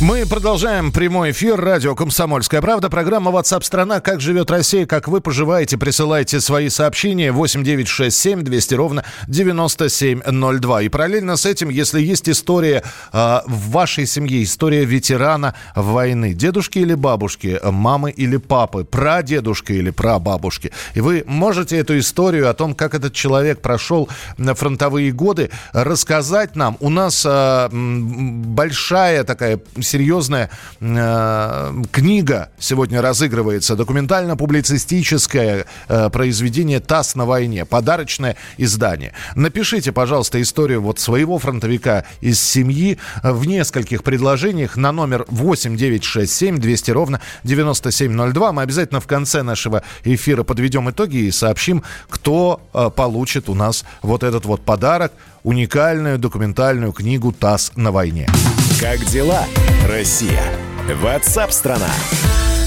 Мы 0.00 0.26
продолжаем 0.26 0.92
прямой 0.92 1.32
эфир. 1.32 1.60
Радио 1.60 1.96
«Комсомольская 1.96 2.62
правда». 2.62 2.88
Программа 2.88 3.32
WhatsApp 3.32 3.64
страна 3.64 3.98
Как 4.00 4.20
живет 4.20 4.48
Россия? 4.48 4.86
Как 4.86 5.08
вы 5.08 5.20
поживаете? 5.20 5.76
Присылайте 5.76 6.40
свои 6.40 6.68
сообщения 6.68 7.32
8967 7.32 8.42
200 8.42 8.74
ровно 8.74 9.04
9702. 9.26 10.82
И 10.82 10.88
параллельно 10.88 11.36
с 11.36 11.44
этим, 11.46 11.68
если 11.68 12.00
есть 12.00 12.28
история 12.28 12.84
э, 13.12 13.40
в 13.44 13.70
вашей 13.70 14.06
семье, 14.06 14.44
история 14.44 14.84
ветерана 14.84 15.56
войны, 15.74 16.32
дедушки 16.32 16.78
или 16.78 16.94
бабушки, 16.94 17.58
мамы 17.64 18.12
или 18.12 18.36
папы, 18.36 18.84
прадедушки 18.84 19.72
или 19.72 19.90
прабабушки, 19.90 20.70
и 20.94 21.00
вы 21.00 21.24
можете 21.26 21.76
эту 21.76 21.98
историю 21.98 22.48
о 22.48 22.54
том, 22.54 22.76
как 22.76 22.94
этот 22.94 23.14
человек 23.14 23.60
прошел 23.60 24.08
фронтовые 24.36 25.10
годы, 25.10 25.50
рассказать 25.72 26.54
нам. 26.54 26.76
У 26.78 26.88
нас 26.88 27.26
э, 27.28 27.68
большая 27.72 29.24
такая 29.24 29.58
серьезная 29.88 30.50
э, 30.80 31.82
книга 31.90 32.50
сегодня 32.58 33.00
разыгрывается, 33.02 33.74
документально-публицистическое 33.74 35.66
э, 35.88 36.10
произведение 36.10 36.80
«ТАСС 36.80 37.14
на 37.14 37.26
войне», 37.26 37.64
подарочное 37.64 38.36
издание. 38.58 39.12
Напишите, 39.34 39.92
пожалуйста, 39.92 40.40
историю 40.40 40.82
вот 40.82 41.00
своего 41.00 41.38
фронтовика 41.38 42.04
из 42.20 42.40
семьи 42.40 42.98
в 43.22 43.46
нескольких 43.46 44.02
предложениях 44.04 44.76
на 44.76 44.92
номер 44.92 45.24
8967 45.28 46.58
200 46.58 46.90
ровно 46.90 47.20
9702. 47.44 48.52
Мы 48.52 48.62
обязательно 48.62 49.00
в 49.00 49.06
конце 49.06 49.42
нашего 49.42 49.82
эфира 50.04 50.44
подведем 50.44 50.90
итоги 50.90 51.16
и 51.16 51.30
сообщим, 51.30 51.82
кто 52.08 52.60
э, 52.74 52.90
получит 52.94 53.48
у 53.48 53.54
нас 53.54 53.84
вот 54.02 54.22
этот 54.22 54.44
вот 54.44 54.60
подарок, 54.60 55.12
уникальную 55.42 56.18
документальную 56.18 56.92
книгу 56.92 57.32
«ТАСС 57.32 57.72
на 57.76 57.92
войне». 57.92 58.28
Как 58.80 59.04
дела, 59.06 59.44
Россия? 59.88 60.42
Ватсап-страна! 61.02 61.88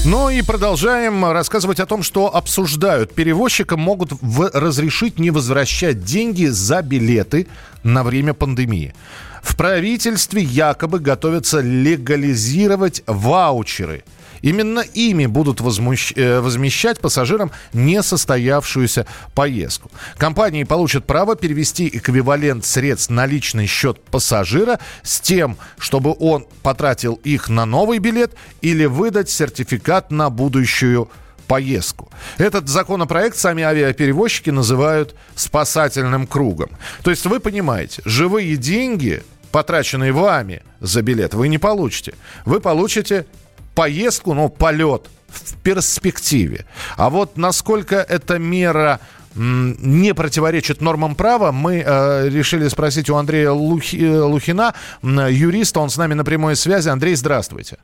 Ну 0.04 0.30
и 0.30 0.42
продолжаем 0.42 1.24
рассказывать 1.24 1.78
о 1.80 1.86
том, 1.86 2.02
что 2.02 2.34
обсуждают. 2.34 3.14
Перевозчикам 3.14 3.80
могут 3.80 4.12
в- 4.20 4.50
разрешить 4.52 5.18
не 5.18 5.30
возвращать 5.30 6.04
деньги 6.04 6.46
за 6.46 6.82
билеты 6.82 7.46
на 7.84 8.02
время 8.02 8.34
пандемии. 8.34 8.94
В 9.42 9.56
правительстве 9.56 10.42
якобы 10.42 10.98
готовятся 10.98 11.60
легализировать 11.60 13.02
ваучеры. 13.06 14.04
Именно 14.42 14.80
ими 14.80 15.26
будут 15.26 15.60
возмущ- 15.60 16.12
э, 16.16 16.40
возмещать 16.40 17.00
пассажирам 17.00 17.50
несостоявшуюся 17.72 19.06
поездку. 19.34 19.90
Компании 20.18 20.64
получат 20.64 21.06
право 21.06 21.36
перевести 21.36 21.88
эквивалент 21.88 22.64
средств 22.64 23.10
на 23.10 23.26
личный 23.26 23.66
счет 23.66 24.02
пассажира 24.04 24.78
с 25.02 25.20
тем, 25.20 25.56
чтобы 25.78 26.14
он 26.18 26.46
потратил 26.62 27.14
их 27.24 27.48
на 27.48 27.64
новый 27.64 27.98
билет 27.98 28.32
или 28.60 28.84
выдать 28.84 29.30
сертификат 29.30 30.10
на 30.10 30.28
будущую 30.28 31.08
поездку. 31.46 32.10
Этот 32.38 32.68
законопроект 32.68 33.36
сами 33.36 33.62
авиаперевозчики 33.62 34.50
называют 34.50 35.14
спасательным 35.34 36.26
кругом. 36.26 36.70
То 37.02 37.10
есть 37.10 37.26
вы 37.26 37.40
понимаете, 37.40 38.02
живые 38.04 38.56
деньги, 38.56 39.22
потраченные 39.50 40.12
вами 40.12 40.62
за 40.80 41.02
билет, 41.02 41.34
вы 41.34 41.48
не 41.48 41.58
получите. 41.58 42.14
Вы 42.46 42.60
получите 42.60 43.26
поездку, 43.74 44.34
ну, 44.34 44.48
полет 44.48 45.08
в 45.28 45.56
перспективе. 45.62 46.66
А 46.96 47.10
вот 47.10 47.36
насколько 47.36 47.96
эта 47.96 48.38
мера 48.38 49.00
не 49.34 50.12
противоречит 50.14 50.80
нормам 50.82 51.14
права, 51.14 51.52
мы 51.52 51.82
э, 51.84 52.28
решили 52.28 52.68
спросить 52.68 53.08
у 53.08 53.16
Андрея 53.16 53.50
Лухи- 53.50 54.04
э, 54.04 54.20
Лухина, 54.20 54.74
юриста, 55.02 55.80
он 55.80 55.88
с 55.88 55.96
нами 55.96 56.14
на 56.14 56.24
прямой 56.24 56.54
связи. 56.54 56.90
Андрей, 56.90 57.14
здравствуйте. 57.14 57.78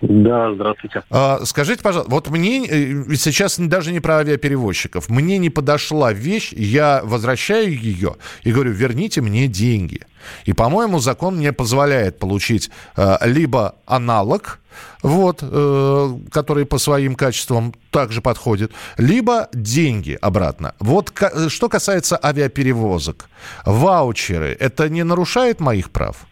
Да, 0.00 0.54
здравствуйте. 0.54 1.02
А, 1.10 1.40
Скажите, 1.44 1.82
пожалуйста, 1.82 2.10
вот 2.12 2.30
мне 2.30 2.64
э, 2.68 3.14
сейчас 3.16 3.58
даже 3.58 3.90
не 3.92 3.98
про 3.98 4.18
авиаперевозчиков. 4.18 5.08
Мне 5.08 5.38
не 5.38 5.50
подошла 5.50 6.12
вещь, 6.12 6.52
я 6.52 7.00
возвращаю 7.02 7.76
ее 7.76 8.14
и 8.44 8.52
говорю, 8.52 8.70
верните 8.70 9.20
мне 9.20 9.48
деньги. 9.48 10.02
И, 10.44 10.52
по-моему, 10.52 10.98
закон 10.98 11.36
мне 11.36 11.52
позволяет 11.52 12.18
получить 12.18 12.70
э, 12.96 13.16
либо 13.24 13.74
аналог, 13.86 14.60
вот, 15.02 15.42
э, 15.42 16.08
который 16.30 16.64
по 16.66 16.78
своим 16.78 17.14
качествам 17.14 17.72
также 17.90 18.20
подходит, 18.20 18.72
либо 18.96 19.48
деньги 19.52 20.18
обратно. 20.20 20.74
Вот 20.80 21.10
ка- 21.10 21.30
э, 21.34 21.48
что 21.48 21.68
касается 21.68 22.18
авиаперевозок, 22.22 23.28
ваучеры, 23.64 24.56
это 24.58 24.88
не 24.88 25.04
нарушает 25.04 25.60
моих 25.60 25.90
прав? 25.90 26.26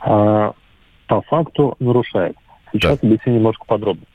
А, 0.00 0.52
по 1.08 1.22
факту 1.22 1.76
нарушает. 1.78 2.36
Сейчас 2.72 2.98
объясню 3.02 3.34
немножко 3.34 3.64
подробнее. 3.66 4.06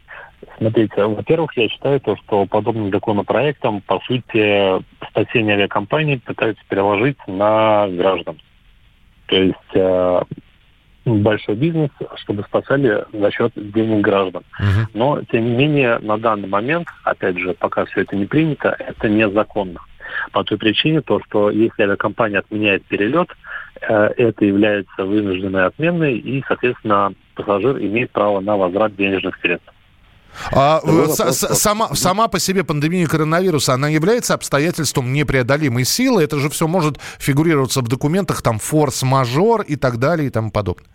Смотрите, 0.62 1.04
во-первых, 1.04 1.58
я 1.58 1.68
считаю 1.70 2.00
то, 2.00 2.16
что 2.18 2.46
подобным 2.46 2.92
законопроектом, 2.92 3.82
по 3.82 4.00
сути, 4.02 4.84
спасение 5.10 5.56
авиакомпаний 5.56 6.20
пытаются 6.20 6.64
переложить 6.70 7.18
на 7.26 7.88
граждан. 7.88 8.40
То 9.26 9.38
есть 9.38 9.58
э, 9.74 10.22
большой 11.06 11.56
бизнес, 11.56 11.90
чтобы 12.18 12.44
спасали 12.44 13.06
за 13.12 13.32
счет 13.32 13.54
денег 13.56 14.02
граждан. 14.02 14.44
Uh-huh. 14.62 14.86
Но, 14.94 15.24
тем 15.32 15.46
не 15.46 15.56
менее, 15.56 15.98
на 15.98 16.20
данный 16.20 16.48
момент, 16.48 16.88
опять 17.06 17.40
же, 17.40 17.56
пока 17.56 17.86
все 17.86 18.02
это 18.02 18.16
не 18.16 18.28
принято, 18.28 18.76
это 18.78 19.10
незаконно. 19.10 19.80
По 20.32 20.44
той 20.44 20.60
причине, 20.60 21.02
то, 21.02 21.20
что 21.26 21.50
если 21.50 21.82
авиакомпания 21.82 22.38
отменяет 22.38 22.86
перелет, 22.86 23.30
э, 23.82 24.12
это 24.16 24.46
является 24.46 25.06
вынужденной 25.06 25.66
отменой, 25.66 26.20
и, 26.20 26.44
соответственно, 26.48 27.16
пассажир 27.34 27.80
имеет 27.80 28.12
право 28.12 28.42
на 28.42 28.58
возврат 28.58 28.96
денежных 28.96 29.40
средств. 29.42 29.74
А, 30.52 30.80
с, 30.84 31.20
с, 31.20 31.56
сама, 31.56 31.90
сама 31.94 32.28
по 32.28 32.40
себе 32.40 32.64
пандемия 32.64 33.08
коронавируса, 33.08 33.74
она 33.74 33.90
является 33.90 34.34
обстоятельством 34.34 35.14
непреодолимой 35.14 35.86
силы? 35.86 36.24
Это 36.24 36.38
же 36.40 36.50
все 36.50 36.68
может 36.68 37.00
фигурироваться 37.20 37.82
в 37.82 37.88
документах, 37.88 38.42
там, 38.42 38.60
форс-мажор 38.60 39.62
и 39.62 39.76
так 39.76 39.98
далее 39.98 40.28
и 40.28 40.30
тому 40.32 40.52
подобное. 40.52 40.88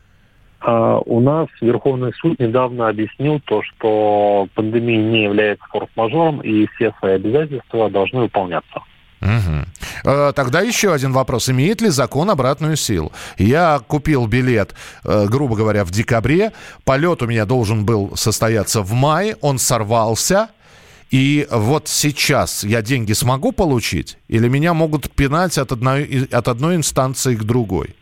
А, 0.61 0.99
у 1.05 1.21
нас 1.21 1.49
Верховный 1.61 2.13
суд 2.15 2.39
недавно 2.41 2.89
объяснил 2.89 3.41
то, 3.45 3.63
что 3.63 4.49
пандемия 4.55 4.99
не 4.99 5.25
является 5.25 5.65
форс-мажором, 5.67 6.41
и 6.41 6.67
все 6.75 6.93
свои 6.99 7.15
обязательства 7.15 7.91
должны 7.91 8.21
выполняться. 8.21 8.83
Угу. 9.21 10.33
Тогда 10.35 10.61
еще 10.61 10.93
один 10.93 11.13
вопрос. 11.13 11.49
Имеет 11.49 11.81
ли 11.81 11.89
закон 11.89 12.31
обратную 12.31 12.77
силу? 12.77 13.13
Я 13.39 13.81
купил 13.87 14.27
билет, 14.27 14.75
э, 15.05 15.27
грубо 15.27 15.57
говоря, 15.57 15.85
в 15.85 15.91
декабре. 15.91 16.53
Полет 16.85 17.23
у 17.23 17.27
меня 17.27 17.47
должен 17.47 17.85
был 17.85 18.17
состояться 18.17 18.83
в 18.83 18.93
мае. 18.93 19.37
Он 19.41 19.59
сорвался. 19.59 20.49
И 21.11 21.47
вот 21.51 21.89
сейчас 21.89 22.65
я 22.65 22.83
деньги 22.83 23.13
смогу 23.13 23.53
получить? 23.53 24.19
Или 24.29 24.49
меня 24.49 24.75
могут 24.75 25.11
пинать 25.11 25.57
от 25.57 25.73
одной, 25.73 26.29
от 26.31 26.49
одной 26.49 26.77
инстанции 26.77 27.37
к 27.37 27.45
другой? 27.45 27.95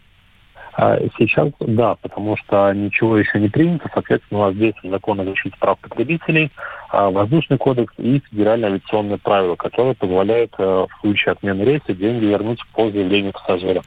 А 0.77 0.99
сейчас 1.17 1.51
да, 1.61 1.95
потому 1.95 2.37
что 2.37 2.73
ничего 2.73 3.17
еще 3.17 3.39
не 3.39 3.49
принято. 3.49 3.89
Соответственно, 3.93 4.41
у 4.41 4.45
нас 4.47 4.55
здесь 4.55 4.75
закон 4.83 5.21
о 5.21 5.25
защите 5.25 5.57
прав 5.59 5.79
потребителей, 5.79 6.51
а, 6.91 7.11
воздушный 7.11 7.59
кодекс 7.59 7.95
и 7.99 8.21
федеральное 8.31 8.71
авиационное 8.71 9.19
правило, 9.19 9.55
которое 9.55 9.95
позволяет 9.95 10.53
э, 10.59 10.63
в 10.63 10.89
случае 11.01 11.33
отмены 11.33 11.63
рейса 11.63 11.95
деньги 11.95 12.25
вернуть 12.25 12.61
по 12.73 12.91
заявлению 12.91 13.33
пассажира. 13.33 13.83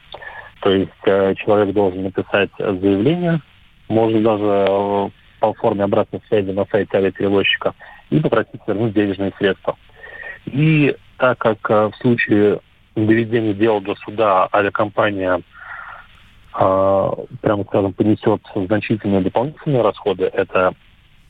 То 0.60 0.70
есть 0.70 0.90
э, 1.04 1.34
человек 1.34 1.74
должен 1.74 2.04
написать 2.04 2.50
заявление, 2.58 3.40
может 3.88 4.22
даже 4.22 4.66
э, 4.68 5.08
по 5.40 5.52
форме 5.54 5.84
обратной 5.84 6.22
связи 6.28 6.50
на 6.50 6.64
сайте 6.70 6.96
авиаперевозчика, 6.96 7.74
и 8.08 8.18
попросить 8.18 8.62
вернуть 8.66 8.94
денежные 8.94 9.32
средства. 9.38 9.76
И 10.46 10.96
так 11.18 11.36
как 11.36 11.68
в 11.68 11.92
случае 12.00 12.60
доведения 12.96 13.52
дела 13.52 13.82
до 13.82 13.94
суда 13.96 14.48
авиакомпания 14.50 15.42
прямо 16.58 17.64
скажем, 17.68 17.92
понесет 17.92 18.42
значительные 18.54 19.20
дополнительные 19.20 19.82
расходы. 19.82 20.24
Это 20.24 20.74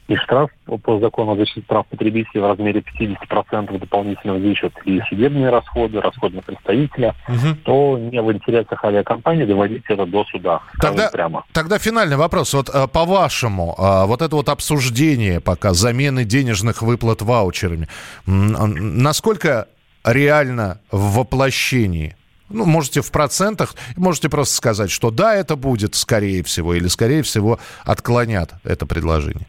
и 0.09 0.17
штраф 0.17 0.51
по 0.83 0.99
закону 1.01 1.33
о 1.33 1.37
защите 1.37 1.61
прав 1.61 1.87
потребителей 1.87 2.41
в 2.41 2.47
размере 2.47 2.83
50% 2.99 3.79
дополнительно 3.79 4.35
увеличат 4.35 4.73
и 4.87 5.01
судебные 5.09 5.51
расходы, 5.51 6.01
расходы 6.01 6.37
на 6.37 6.43
представителя, 6.43 7.15
угу. 7.29 7.55
то 7.63 7.99
не 7.99 8.21
в 8.21 8.33
интересах 8.33 8.83
авиакомпании 8.85 9.45
доводить 9.45 9.85
это 9.87 10.07
до 10.07 10.25
суда. 10.25 10.63
Тогда, 10.81 11.11
прямо. 11.11 11.45
тогда 11.53 11.79
финальный 11.79 12.17
вопрос. 12.17 12.55
Вот 12.55 12.71
э, 12.71 12.89
по-вашему, 12.89 13.75
э, 13.79 14.07
вот 14.07 14.23
это 14.23 14.35
вот 14.35 14.49
обсуждение 14.49 15.41
пока 15.41 15.75
замены 15.75 16.25
денежных 16.25 16.81
выплат 16.81 17.21
ваучерами, 17.21 17.87
насколько 18.25 19.69
реально 20.05 20.81
в 20.91 21.19
воплощении? 21.19 22.17
Ну, 22.51 22.65
можете 22.65 23.03
в 23.03 23.11
процентах, 23.13 23.75
можете 23.97 24.29
просто 24.29 24.55
сказать, 24.55 24.91
что 24.91 25.11
да, 25.11 25.35
это 25.35 25.57
будет, 25.57 25.95
скорее 25.95 26.43
всего, 26.43 26.75
или, 26.75 26.87
скорее 26.89 27.23
всего, 27.23 27.59
отклонят 27.85 28.55
это 28.65 28.87
предложение. 28.87 29.47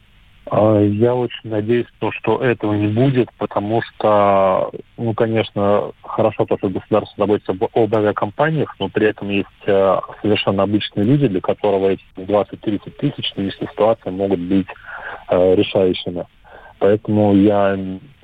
А, 0.51 0.79
я 0.79 1.13
очень 1.15 1.49
надеюсь, 1.49 1.85
что 2.21 2.43
этого 2.43 2.73
не 2.73 2.87
будет, 2.87 3.29
потому 3.37 3.81
что, 3.81 4.71
ну, 4.97 5.13
конечно, 5.13 5.91
хорошо 6.03 6.45
то, 6.45 6.57
что 6.57 6.69
государство 6.69 7.13
заботится 7.17 7.51
об 7.51 7.95
авиакомпаниях, 7.95 8.75
но 8.79 8.89
при 8.89 9.07
этом 9.07 9.29
есть 9.29 9.47
э, 9.65 9.99
совершенно 10.21 10.63
обычные 10.63 11.05
люди, 11.05 11.27
для 11.27 11.41
которого 11.41 11.89
эти 11.89 12.03
20-30 12.17 12.91
тысяч 12.97 13.33
ситуации 13.59 14.09
могут 14.09 14.39
быть 14.39 14.67
э, 15.29 15.55
решающими. 15.55 16.25
Поэтому 16.79 17.35
я 17.35 17.77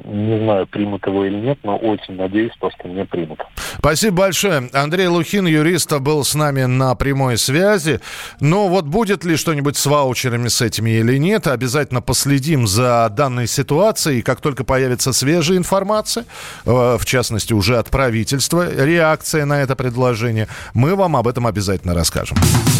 не 0.03 0.39
знаю, 0.43 0.67
примут 0.67 1.05
его 1.07 1.25
или 1.25 1.35
нет, 1.35 1.57
но 1.63 1.77
очень 1.77 2.15
надеюсь, 2.15 2.51
то, 2.59 2.69
что 2.71 2.87
не 2.87 3.05
примут. 3.05 3.39
Спасибо 3.77 4.17
большое. 4.17 4.69
Андрей 4.73 5.07
Лухин, 5.07 5.45
юрист, 5.45 5.91
был 5.99 6.23
с 6.23 6.35
нами 6.35 6.63
на 6.63 6.95
прямой 6.95 7.37
связи. 7.37 7.99
Но 8.39 8.67
вот 8.67 8.85
будет 8.85 9.23
ли 9.23 9.35
что-нибудь 9.35 9.77
с 9.77 9.85
ваучерами 9.85 10.47
с 10.47 10.61
этими 10.61 10.91
или 10.91 11.17
нет, 11.17 11.47
обязательно 11.47 12.01
последим 12.01 12.67
за 12.67 13.09
данной 13.09 13.47
ситуацией. 13.47 14.21
Как 14.21 14.41
только 14.41 14.63
появится 14.63 15.13
свежая 15.13 15.57
информация, 15.57 16.25
э, 16.65 16.97
в 16.99 17.05
частности, 17.05 17.53
уже 17.53 17.77
от 17.77 17.89
правительства, 17.89 18.67
реакция 18.71 19.45
на 19.45 19.61
это 19.61 19.75
предложение, 19.75 20.47
мы 20.73 20.95
вам 20.95 21.15
об 21.15 21.27
этом 21.27 21.47
обязательно 21.47 21.93
расскажем. 21.93 22.37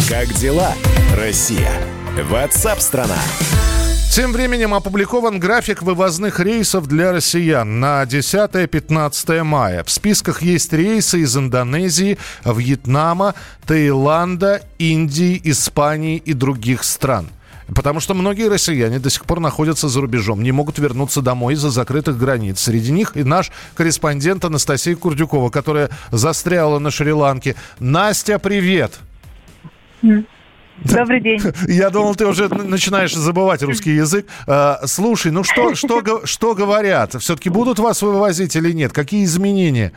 Как 0.10 0.28
дела, 0.34 0.74
Россия? 1.16 1.72
Ватсап-страна! 2.30 3.18
Тем 4.16 4.32
временем 4.32 4.74
опубликован 4.74 5.40
график 5.42 5.82
вывозных 5.82 6.40
рейсов 6.40 6.88
для 6.88 7.12
россиян 7.12 7.82
на 7.82 8.02
10-15 8.04 9.44
мая. 9.44 9.84
В 9.84 9.92
списках 9.92 10.42
есть 10.42 10.72
рейсы 10.72 11.20
из 11.20 11.36
Индонезии, 11.36 12.18
Вьетнама, 12.46 13.36
Таиланда, 13.66 14.62
Индии, 14.78 15.42
Испании 15.44 16.16
и 16.16 16.32
других 16.32 16.86
стран. 16.86 17.28
Потому 17.76 18.00
что 18.00 18.14
многие 18.14 18.48
россияне 18.48 19.00
до 19.00 19.10
сих 19.10 19.26
пор 19.26 19.42
находятся 19.42 19.90
за 19.90 20.00
рубежом, 20.00 20.42
не 20.42 20.54
могут 20.54 20.80
вернуться 20.80 21.22
домой 21.22 21.56
из-за 21.56 21.70
закрытых 21.70 22.18
границ. 22.18 22.62
Среди 22.62 22.94
них 22.94 23.18
и 23.18 23.26
наш 23.26 23.52
корреспондент 23.76 24.46
Анастасия 24.46 24.96
Курдюкова, 24.96 25.50
которая 25.50 25.90
застряла 26.12 26.80
на 26.80 26.90
Шри-Ланке. 26.90 27.58
Настя, 27.80 28.40
привет! 28.40 28.94
Добрый 30.84 31.22
день. 31.22 31.42
Я 31.68 31.90
думал, 31.90 32.16
ты 32.16 32.26
уже 32.26 32.50
начинаешь 32.50 33.14
забывать 33.14 33.64
русский 33.64 33.92
язык. 33.92 34.28
А, 34.46 34.82
слушай, 34.86 35.32
ну 35.32 35.44
что, 35.44 35.74
что, 35.76 36.26
что 36.26 36.54
говорят? 36.54 37.16
Все-таки 37.20 37.50
будут 37.50 37.80
вас 37.80 38.02
вывозить 38.02 38.56
или 38.56 38.72
нет? 38.72 38.92
Какие 38.92 39.24
изменения? 39.26 39.94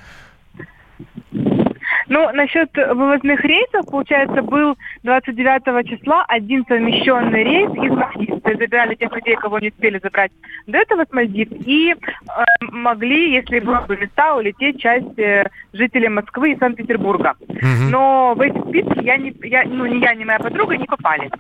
Ну, 2.09 2.31
насчет 2.33 2.71
вывозных 2.77 3.45
рейсов, 3.45 3.87
получается, 3.91 4.43
был 4.43 4.77
29 5.03 5.89
числа 5.89 6.25
один 6.29 6.65
совмещенный 6.67 7.45
рейс 7.45 7.71
из 7.71 7.93
Мальдив. 7.93 8.43
То 8.43 8.51
есть 8.51 8.61
забирали 8.61 8.95
тех 8.95 9.15
людей, 9.15 9.37
кого 9.37 9.59
не 9.59 9.69
успели 9.69 10.01
забрать 10.03 10.33
до 10.67 10.79
этого 10.79 11.05
с 11.05 11.13
Мальдив. 11.13 11.49
И 11.67 11.93
э, 11.93 12.45
могли, 12.61 13.35
если 13.35 13.61
бы 13.61 13.97
места, 13.97 14.37
улететь 14.37 14.81
часть 14.81 15.19
э, 15.19 15.49
жителей 15.73 16.09
Москвы 16.09 16.53
и 16.53 16.59
Санкт-Петербурга. 16.59 17.35
Угу. 17.41 17.91
Но 17.91 18.35
в 18.35 18.41
эти 18.41 18.59
списки 18.69 19.05
я 19.05 19.17
не, 19.17 19.35
я, 19.43 19.65
ну, 19.65 19.87
ни 19.87 20.03
я, 20.03 20.15
ни 20.15 20.25
моя 20.25 20.39
подруга 20.39 20.77
не 20.77 20.87
попали. 20.87 21.31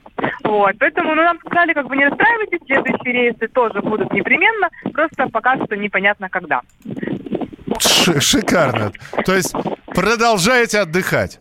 Вот. 0.44 0.74
Поэтому 0.78 1.14
ну, 1.14 1.22
нам 1.22 1.38
сказали, 1.40 1.72
как 1.72 1.88
бы 1.88 1.96
не 1.96 2.06
расстраивайтесь, 2.06 2.60
следующие 2.66 3.12
рейсы 3.12 3.48
тоже 3.48 3.80
будут 3.80 4.12
непременно, 4.12 4.68
просто 4.92 5.28
пока 5.28 5.56
что 5.64 5.76
непонятно 5.76 6.28
когда. 6.28 6.62
Шикарно. 7.78 8.92
То 9.24 9.34
есть 9.34 9.52
продолжаете 9.86 10.80
отдыхать? 10.80 11.40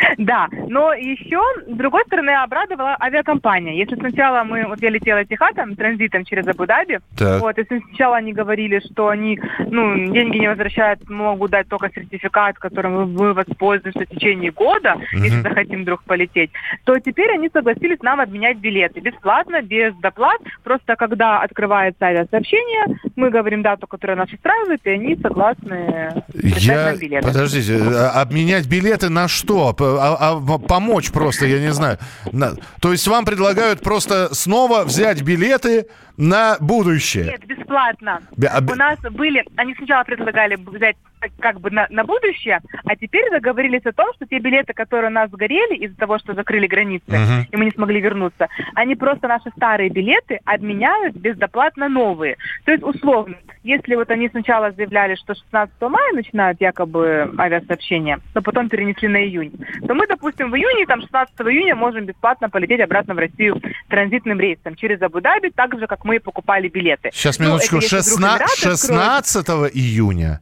Да, 0.18 0.48
но 0.68 0.92
еще, 0.92 1.40
с 1.66 1.76
другой 1.76 2.02
стороны, 2.06 2.30
обрадовала 2.30 2.96
авиакомпания. 3.00 3.74
Если 3.74 3.96
сначала 3.96 4.44
мы, 4.44 4.66
вот 4.66 4.80
я 4.82 4.90
летела 4.90 5.24
Техатом, 5.24 5.76
транзитом 5.76 6.24
через 6.24 6.46
Абу-Даби, 6.46 7.00
вот, 7.18 7.58
если 7.58 7.80
сначала 7.88 8.16
они 8.16 8.32
говорили, 8.32 8.80
что 8.90 9.08
они, 9.08 9.40
ну, 9.58 10.12
деньги 10.12 10.38
не 10.38 10.48
возвращают, 10.48 11.08
могут 11.08 11.50
дать 11.50 11.68
только 11.68 11.90
сертификат, 11.90 12.58
которым 12.58 13.14
вы 13.14 13.32
воспользуетесь 13.32 14.08
в 14.08 14.14
течение 14.14 14.50
года, 14.50 14.96
если 15.12 15.40
захотим 15.40 15.82
вдруг 15.82 16.02
полететь, 16.04 16.50
то 16.84 16.98
теперь 16.98 17.32
они 17.32 17.48
согласились 17.52 18.00
нам 18.02 18.20
обменять 18.20 18.58
билеты 18.58 19.00
бесплатно, 19.00 19.62
без 19.62 19.94
доплат, 19.96 20.40
просто 20.64 20.96
когда 20.96 21.40
открывается 21.40 22.06
авиасообщение, 22.06 22.98
мы 23.16 23.30
говорим 23.30 23.62
дату, 23.62 23.86
которая 23.86 24.16
нас 24.16 24.32
устраивает, 24.32 24.80
и 24.84 24.90
они 24.90 25.16
согласны 25.16 26.12
я... 26.34 26.94
билеты. 26.96 27.26
Подождите, 27.26 27.78
а, 27.78 28.22
обменять 28.22 28.66
билеты 28.66 29.08
на 29.08 29.28
что? 29.28 29.74
А, 30.00 30.40
а 30.40 30.58
помочь 30.58 31.10
просто, 31.10 31.46
я 31.46 31.60
не 31.60 31.72
знаю. 31.72 31.98
На... 32.32 32.54
То 32.80 32.92
есть 32.92 33.06
вам 33.06 33.24
предлагают 33.24 33.82
просто 33.82 34.34
снова 34.34 34.84
взять 34.84 35.22
билеты, 35.22 35.86
на 36.20 36.56
будущее. 36.60 37.24
Нет, 37.24 37.44
бесплатно. 37.46 38.20
Бе- 38.36 38.48
а 38.48 38.60
бе- 38.60 38.72
У 38.72 38.76
нас 38.76 38.98
были, 39.00 39.42
они 39.56 39.74
сначала 39.74 40.04
предлагали 40.04 40.56
взять 40.56 40.96
как- 41.38 41.60
бы 41.60 41.70
на, 41.70 41.86
на 41.90 42.04
будущее, 42.04 42.60
а 42.86 42.96
теперь 42.96 43.28
договорились 43.30 43.84
о 43.84 43.92
том, 43.92 44.06
что 44.14 44.26
те 44.26 44.38
билеты, 44.38 44.72
которые 44.72 45.10
у 45.10 45.12
нас 45.12 45.30
сгорели 45.30 45.74
из-за 45.76 45.96
того, 45.96 46.18
что 46.18 46.32
закрыли 46.34 46.66
границы, 46.66 47.04
Мгм. 47.08 47.46
и 47.50 47.56
мы 47.56 47.64
не 47.66 47.70
смогли 47.72 48.00
вернуться, 48.00 48.48
они 48.74 48.94
просто 48.96 49.28
наши 49.28 49.50
старые 49.50 49.90
билеты 49.90 50.40
обменяют 50.46 51.14
бездоплатно 51.16 51.88
новые. 51.90 52.36
То 52.64 52.72
есть, 52.72 52.82
условно, 52.82 53.36
если 53.64 53.96
вот 53.96 54.10
они 54.10 54.28
сначала 54.30 54.70
заявляли, 54.72 55.14
что 55.16 55.34
16 55.34 55.88
мая 55.90 56.12
начинают 56.14 56.58
якобы 56.60 57.30
авиасообщение, 57.38 58.18
но 58.34 58.40
потом 58.40 58.68
перенесли 58.70 59.08
на 59.08 59.22
июнь, 59.22 59.52
то 59.86 59.94
мы, 59.94 60.06
допустим, 60.06 60.50
в 60.50 60.56
июне, 60.56 60.86
там 60.86 61.02
16 61.02 61.34
июня 61.48 61.74
можем 61.76 62.06
бесплатно 62.06 62.48
полететь 62.48 62.80
обратно 62.80 63.12
в 63.14 63.18
Россию 63.18 63.60
транзитным 63.88 64.40
рейсом 64.40 64.74
через 64.74 65.02
Абу-Даби, 65.02 65.50
так 65.54 65.78
же, 65.78 65.86
как 65.86 66.04
мы 66.06 66.09
и 66.12 66.18
покупали 66.18 66.68
билеты. 66.68 67.10
Сейчас, 67.12 67.38
Ну, 67.38 67.46
минуточку, 67.46 67.76
вдруг 67.76 67.90
16, 67.90 68.18
Эмираты 68.18 68.44
откроют. 68.44 68.80
16 68.80 69.48
июня. 69.74 70.40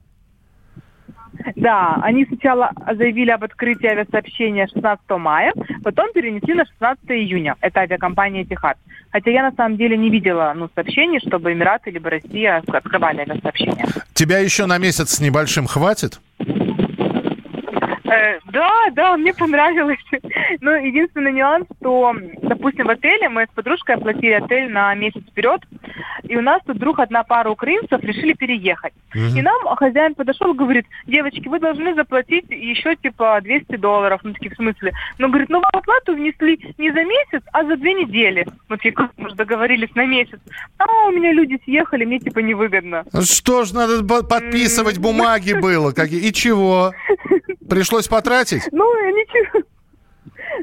Да, 1.56 1.98
они 2.02 2.24
сначала 2.26 2.72
заявили 2.92 3.30
об 3.30 3.44
открытии 3.44 3.86
авиасообщения 3.86 4.66
16 4.66 5.00
мая, 5.18 5.52
потом 5.84 6.12
перенесли 6.12 6.54
на 6.54 6.64
16 6.64 7.04
июня. 7.10 7.56
Это 7.60 7.80
авиакомпания 7.80 8.42
«Этихад». 8.42 8.76
Хотя 9.10 9.30
я 9.30 9.42
на 9.42 9.52
самом 9.56 9.76
деле 9.76 9.96
не 9.96 10.10
видела 10.10 10.52
ну, 10.54 10.68
сообщений, 10.74 11.20
чтобы 11.20 11.52
Эмираты 11.52 11.90
либо 11.90 12.10
Россия 12.10 12.62
открывали 12.66 13.20
авиасообщение. 13.20 13.86
Тебя 14.12 14.38
еще 14.38 14.66
на 14.66 14.78
месяц 14.78 15.14
с 15.14 15.20
небольшим 15.20 15.66
хватит? 15.66 16.20
Э, 18.10 18.38
да, 18.52 18.70
да, 18.92 19.16
мне 19.16 19.34
понравилось. 19.34 19.98
Но 20.60 20.72
единственный 20.76 21.32
нюанс, 21.32 21.66
что, 21.80 22.14
допустим, 22.42 22.86
в 22.86 22.90
отеле 22.90 23.28
мы 23.28 23.44
с 23.44 23.54
подружкой 23.54 23.96
оплатили 23.96 24.32
отель 24.32 24.70
на 24.70 24.94
месяц 24.94 25.22
вперед, 25.22 25.62
и 26.24 26.36
у 26.36 26.40
нас 26.40 26.60
тут 26.66 26.76
вдруг 26.76 26.98
одна 26.98 27.22
пара 27.24 27.50
украинцев 27.50 28.02
решили 28.02 28.32
переехать. 28.32 28.92
Мгм. 29.14 29.36
И 29.36 29.42
нам 29.42 29.76
хозяин 29.76 30.14
подошел 30.14 30.52
и 30.52 30.56
говорит, 30.56 30.86
девочки, 31.06 31.48
вы 31.48 31.58
должны 31.58 31.94
заплатить 31.94 32.46
еще 32.50 32.96
типа 32.96 33.40
200 33.42 33.76
долларов. 33.76 34.20
Мы 34.22 34.32
такие, 34.32 34.50
в 34.50 34.56
смысле? 34.56 34.92
Ну, 35.18 35.28
говорит, 35.28 35.48
ну 35.48 35.60
вам 35.60 35.70
оплату 35.72 36.14
внесли 36.14 36.60
не 36.78 36.90
за 36.90 37.04
месяц, 37.04 37.42
а 37.52 37.64
за 37.64 37.76
две 37.76 37.94
недели. 37.94 38.46
Мы 38.68 38.76
такие, 38.76 38.92
как 38.92 39.12
мы 39.16 39.30
же 39.30 39.36
договорились 39.36 39.94
на 39.94 40.06
месяц. 40.06 40.38
А 40.78 41.08
у 41.08 41.12
меня 41.12 41.32
люди 41.32 41.58
съехали, 41.64 42.04
мне 42.04 42.18
типа 42.20 42.40
невыгодно. 42.40 43.04
Ну 43.12 43.22
Что 43.22 43.64
ж, 43.64 43.72
надо 43.72 44.04
по- 44.04 44.22
подписывать 44.22 44.98
бумаги 44.98 45.54
было. 45.54 45.92
И 46.10 46.32
чего? 46.32 46.92
Пришлось 47.68 47.97
потратить? 48.06 48.68
Ну, 48.70 48.84
ничего. 49.10 49.64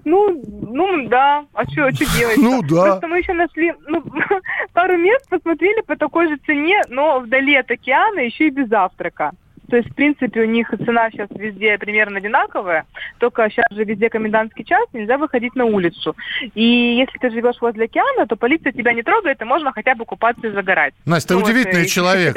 Ну, 0.03 0.41
ну 0.61 1.07
да, 1.07 1.45
а 1.53 1.63
что 1.65 1.91
делать? 1.91 2.37
Ну 2.37 2.61
да. 2.61 2.83
Просто 2.83 3.07
мы 3.07 3.19
еще 3.19 3.33
нашли 3.33 3.73
ну, 3.87 4.03
пару 4.73 4.97
мест, 4.97 5.27
посмотрели 5.29 5.81
по 5.81 5.95
такой 5.95 6.27
же 6.29 6.37
цене, 6.45 6.81
но 6.89 7.19
вдали 7.19 7.55
от 7.55 7.69
океана, 7.69 8.19
еще 8.19 8.47
и 8.47 8.51
без 8.51 8.67
завтрака. 8.67 9.31
То 9.69 9.77
есть, 9.77 9.89
в 9.89 9.95
принципе, 9.95 10.41
у 10.41 10.45
них 10.45 10.69
цена 10.69 11.09
сейчас 11.11 11.29
везде 11.31 11.77
примерно 11.77 12.17
одинаковая, 12.17 12.85
только 13.19 13.49
сейчас 13.49 13.65
же 13.71 13.83
везде 13.83 14.09
комендантский 14.09 14.63
час, 14.63 14.87
нельзя 14.93 15.17
выходить 15.17 15.55
на 15.55 15.65
улицу. 15.65 16.15
И 16.53 16.97
если 16.97 17.17
ты 17.19 17.29
живешь 17.31 17.55
возле 17.61 17.85
океана, 17.85 18.27
то 18.27 18.35
полиция 18.35 18.71
тебя 18.71 18.93
не 18.93 19.03
трогает, 19.03 19.41
и 19.41 19.45
можно 19.45 19.71
хотя 19.71 19.95
бы 19.95 20.05
купаться 20.05 20.47
и 20.47 20.51
загорать. 20.51 20.93
Настя, 21.05 21.29
ты 21.29 21.35
вот, 21.35 21.43
удивительный 21.45 21.85
человек. 21.85 22.35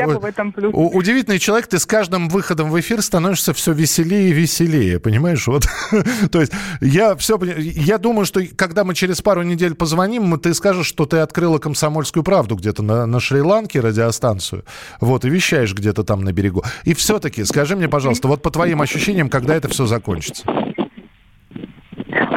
У- 0.73 0.97
удивительный 0.97 1.39
человек, 1.39 1.67
ты 1.67 1.79
с 1.79 1.87
каждым 1.87 2.29
выходом 2.29 2.71
в 2.71 2.81
эфир 2.81 3.03
становишься 3.03 3.53
все 3.53 3.73
веселее 3.73 4.31
и 4.31 4.33
веселее, 4.33 5.01
понимаешь? 5.01 5.47
Вот. 5.47 5.65
То 6.33 6.41
есть 6.41 6.53
я 6.81 7.17
все, 7.17 7.39
я 7.43 7.99
думаю, 7.99 8.25
что 8.25 8.41
когда 8.57 8.85
мы 8.85 8.95
через 8.95 9.21
пару 9.21 9.43
недель 9.43 9.75
позвоним, 9.75 10.39
ты 10.39 10.55
скажешь, 10.55 10.87
что 10.87 11.07
ты 11.07 11.19
открыла 11.19 11.59
комсомольскую 11.59 12.23
правду 12.23 12.57
где-то 12.57 12.83
на, 12.83 13.07
на 13.07 13.21
Шри-Ланке 13.21 13.81
радиостанцию, 13.81 14.65
вот 15.01 15.25
и 15.25 15.31
вещаешь 15.31 15.75
где-то 15.75 16.05
там 16.05 16.23
на 16.23 16.33
берегу. 16.33 16.65
И 16.85 16.95
все-таки 17.19 17.45
скажи 17.45 17.75
мне, 17.75 17.89
пожалуйста, 17.89 18.29
вот 18.29 18.43
по 18.43 18.51
твоим 18.51 18.81
ощущениям, 18.81 19.29
когда 19.29 19.57
это 19.57 19.69
все 19.69 19.87
закончится? 19.87 20.45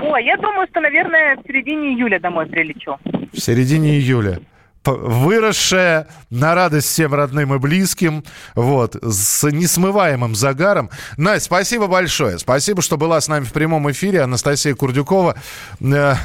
Ой, 0.01 0.25
я 0.25 0.35
думаю, 0.37 0.67
что, 0.71 0.81
наверное, 0.81 1.35
в 1.37 1.43
середине 1.45 1.93
июля 1.93 2.19
домой 2.19 2.47
прилечу. 2.47 2.97
В 3.31 3.39
середине 3.39 3.99
июля. 3.99 4.39
Выросшая 4.83 6.07
на 6.31 6.55
радость 6.55 6.87
всем 6.87 7.13
родным 7.13 7.53
и 7.53 7.59
близким, 7.59 8.23
вот, 8.55 8.95
с 9.03 9.43
несмываемым 9.47 10.33
загаром. 10.33 10.89
Настя, 11.17 11.45
спасибо 11.45 11.85
большое. 11.85 12.39
Спасибо, 12.39 12.81
что 12.81 12.97
была 12.97 13.21
с 13.21 13.27
нами 13.27 13.43
в 13.43 13.53
прямом 13.53 13.91
эфире. 13.91 14.21
Анастасия 14.21 14.73
Курдюкова, 14.73 15.35
э, 15.81 16.15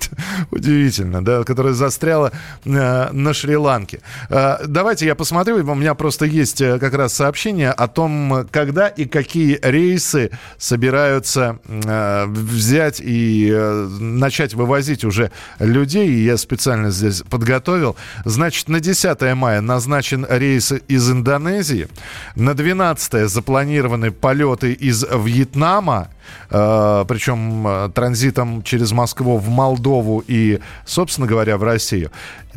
удивительно, 0.50 1.22
да, 1.22 1.44
которая 1.44 1.74
застряла 1.74 2.32
э, 2.64 3.08
на 3.12 3.34
Шри-Ланке. 3.34 4.00
Э, 4.30 4.64
давайте 4.66 5.04
я 5.04 5.14
посмотрю. 5.14 5.56
У 5.56 5.74
меня 5.74 5.94
просто 5.94 6.24
есть 6.24 6.62
э, 6.62 6.78
как 6.78 6.94
раз 6.94 7.12
сообщение 7.12 7.70
о 7.70 7.86
том, 7.86 8.48
когда 8.50 8.88
и 8.88 9.04
какие 9.04 9.58
рейсы 9.62 10.30
собираются 10.56 11.58
э, 11.66 12.24
взять 12.28 13.00
и 13.00 13.50
э, 13.52 13.88
начать 14.00 14.54
вывозить 14.54 15.04
уже 15.04 15.30
людей. 15.58 16.08
И 16.08 16.24
я 16.24 16.38
специально 16.38 16.90
здесь 16.90 17.22
подготовил. 17.28 17.94
Значит, 18.24 18.68
на 18.68 18.80
10 18.80 19.34
мая 19.34 19.60
назначен 19.60 20.26
рейс 20.28 20.72
из 20.88 21.10
Индонезии. 21.10 21.88
На 22.34 22.54
12 22.54 23.28
запланированы 23.28 24.10
полеты 24.10 24.72
из 24.72 25.04
Вьетнама. 25.04 26.08
э, 26.50 27.04
причем 27.06 27.66
э, 27.66 27.90
транзитом 27.94 28.62
через 28.62 28.92
Москву 28.92 29.38
в 29.38 29.48
Молдову 29.48 30.24
и, 30.26 30.60
собственно 30.84 31.26
говоря, 31.26 31.56
в 31.56 31.62
Россию. 31.62 32.10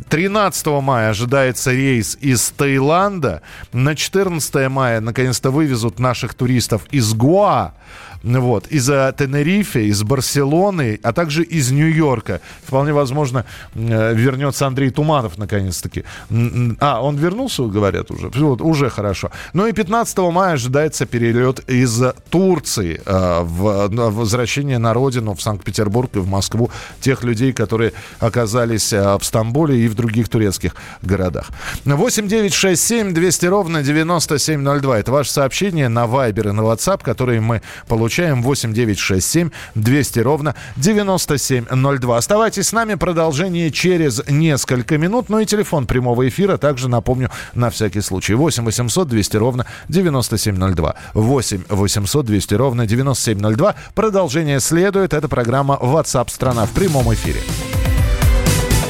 13 0.08 0.66
мая 0.82 1.10
ожидается 1.10 1.72
рейс 1.72 2.16
из 2.20 2.50
Таиланда. 2.50 3.42
На 3.72 3.94
14 3.94 4.68
мая 4.68 5.00
наконец-то 5.00 5.50
вывезут 5.50 5.98
наших 5.98 6.34
туристов 6.34 6.82
из 6.90 7.12
Гоа. 7.12 7.74
Вот, 8.22 8.66
из 8.66 8.86
Тенерифе, 8.86 9.86
из 9.86 10.02
Барселоны, 10.02 11.00
а 11.02 11.12
также 11.12 11.42
из 11.42 11.70
Нью-Йорка. 11.70 12.40
Вполне 12.64 12.92
возможно, 12.92 13.46
э, 13.74 14.14
вернется 14.14 14.66
Андрей 14.66 14.90
Туманов 14.90 15.38
наконец-таки. 15.38 16.04
А, 16.80 17.00
он 17.02 17.16
вернулся, 17.16 17.62
говорят 17.62 18.10
уже. 18.10 18.28
Вот, 18.28 18.60
уже 18.60 18.90
хорошо. 18.90 19.30
Ну 19.54 19.66
и 19.66 19.72
15 19.72 20.18
мая 20.32 20.54
ожидается 20.54 21.06
перелет 21.06 21.60
из 21.68 22.02
Турции 22.28 23.00
э, 23.04 23.40
в 23.42 23.88
возвращение 24.10 24.78
на 24.78 24.92
родину, 24.92 25.34
в 25.34 25.40
Санкт-Петербург 25.40 26.10
и 26.16 26.18
в 26.18 26.28
Москву 26.28 26.70
тех 27.00 27.24
людей, 27.24 27.52
которые 27.52 27.92
оказались 28.18 28.92
э, 28.92 29.16
в 29.18 29.24
Стамбуле 29.24 29.84
и 29.84 29.88
в 29.88 29.94
других 29.94 30.28
турецких 30.28 30.74
городах. 31.02 31.48
8 31.84 32.28
9 32.28 32.52
6 32.52 32.82
7 32.82 33.14
200 33.14 33.46
ровно 33.46 33.82
9702. 33.82 34.98
Это 34.98 35.12
ваше 35.12 35.30
сообщение 35.30 35.88
на 35.88 36.04
Viber 36.04 36.50
и 36.50 36.52
на 36.52 36.60
WhatsApp, 36.60 37.02
которые 37.02 37.40
мы 37.40 37.62
получаем. 38.10 38.42
8 38.42 38.72
9 38.72 38.98
6 38.98 39.26
7 39.26 39.50
200 39.76 40.18
ровно 40.20 40.54
9702. 40.76 42.16
Оставайтесь 42.16 42.68
с 42.68 42.72
нами. 42.72 42.94
Продолжение 42.94 43.70
через 43.70 44.22
несколько 44.28 44.98
минут. 44.98 45.28
Ну 45.28 45.38
и 45.38 45.46
телефон 45.46 45.86
прямого 45.86 46.28
эфира 46.28 46.56
также 46.56 46.88
напомню 46.88 47.30
на 47.54 47.70
всякий 47.70 48.00
случай. 48.00 48.34
8 48.34 48.64
800 48.64 49.08
200 49.08 49.36
ровно 49.36 49.66
9702. 49.88 50.94
8 51.14 51.62
800 51.68 52.26
200 52.26 52.54
ровно 52.54 52.86
9702. 52.86 53.74
Продолжение 53.94 54.60
следует. 54.60 55.14
Это 55.14 55.28
программа 55.28 55.78
WhatsApp 55.80 56.30
страна 56.30 56.66
в 56.66 56.70
прямом 56.70 57.12
эфире. 57.14 57.40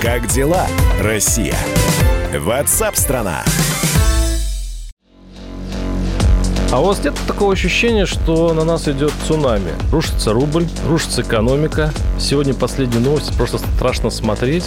Как 0.00 0.26
дела, 0.28 0.66
Россия? 1.02 1.56
Ватсап-страна! 2.32 3.44
А 6.72 6.78
у 6.78 6.84
вас 6.84 7.02
нет 7.02 7.14
такого 7.26 7.52
ощущения, 7.52 8.06
что 8.06 8.54
на 8.54 8.62
нас 8.62 8.86
идет 8.86 9.12
цунами? 9.26 9.72
Рушится 9.90 10.32
рубль, 10.32 10.68
рушится 10.86 11.22
экономика. 11.22 11.92
Сегодня 12.16 12.54
последние 12.54 13.00
новости, 13.00 13.32
просто 13.36 13.58
страшно 13.58 14.08
смотреть. 14.10 14.64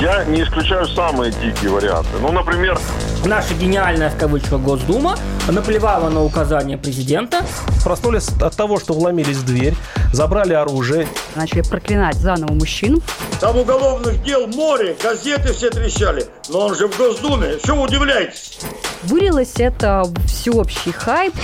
Я 0.00 0.24
не 0.26 0.44
исключаю 0.44 0.86
самые 0.86 1.32
дикие 1.32 1.70
варианты. 1.70 2.10
Ну, 2.20 2.30
например... 2.30 2.78
Наша 3.24 3.52
гениальная, 3.54 4.10
в 4.10 4.16
кавычках, 4.16 4.60
Госдума 4.60 5.16
наплевала 5.48 6.08
на 6.08 6.22
указания 6.22 6.78
президента. 6.78 7.44
Проснулись 7.82 8.28
от 8.40 8.54
того, 8.54 8.78
что 8.78 8.94
вломились 8.94 9.38
в 9.38 9.44
дверь, 9.44 9.74
забрали 10.12 10.52
оружие. 10.54 11.08
Начали 11.34 11.62
проклинать 11.62 12.16
заново 12.16 12.52
мужчин. 12.52 13.02
Там 13.40 13.56
уголовных 13.56 14.22
дел 14.22 14.46
море, 14.46 14.96
газеты 15.02 15.52
все 15.52 15.70
трещали. 15.70 16.26
Но 16.48 16.66
он 16.66 16.74
же 16.74 16.88
в 16.88 16.96
Госдуме. 16.96 17.58
Что 17.62 17.74
вы 17.74 17.82
удивляетесь? 17.84 18.58
Вылилось 19.04 19.54
это 19.58 20.04
всеобщий 20.26 20.92
хайп. 20.92 21.34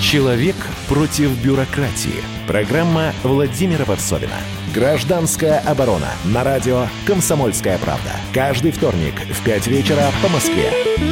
Человек 0.00 0.56
против 0.88 1.30
бюрократии. 1.42 2.22
Программа 2.46 3.12
Владимира 3.22 3.84
Варсовина. 3.84 4.36
Гражданская 4.74 5.60
оборона. 5.60 6.10
На 6.24 6.44
радио 6.44 6.86
«Комсомольская 7.06 7.78
правда». 7.78 8.10
Каждый 8.34 8.72
вторник 8.72 9.14
в 9.30 9.44
5 9.44 9.66
вечера 9.68 10.10
по 10.22 10.28
Москве. 10.28 11.11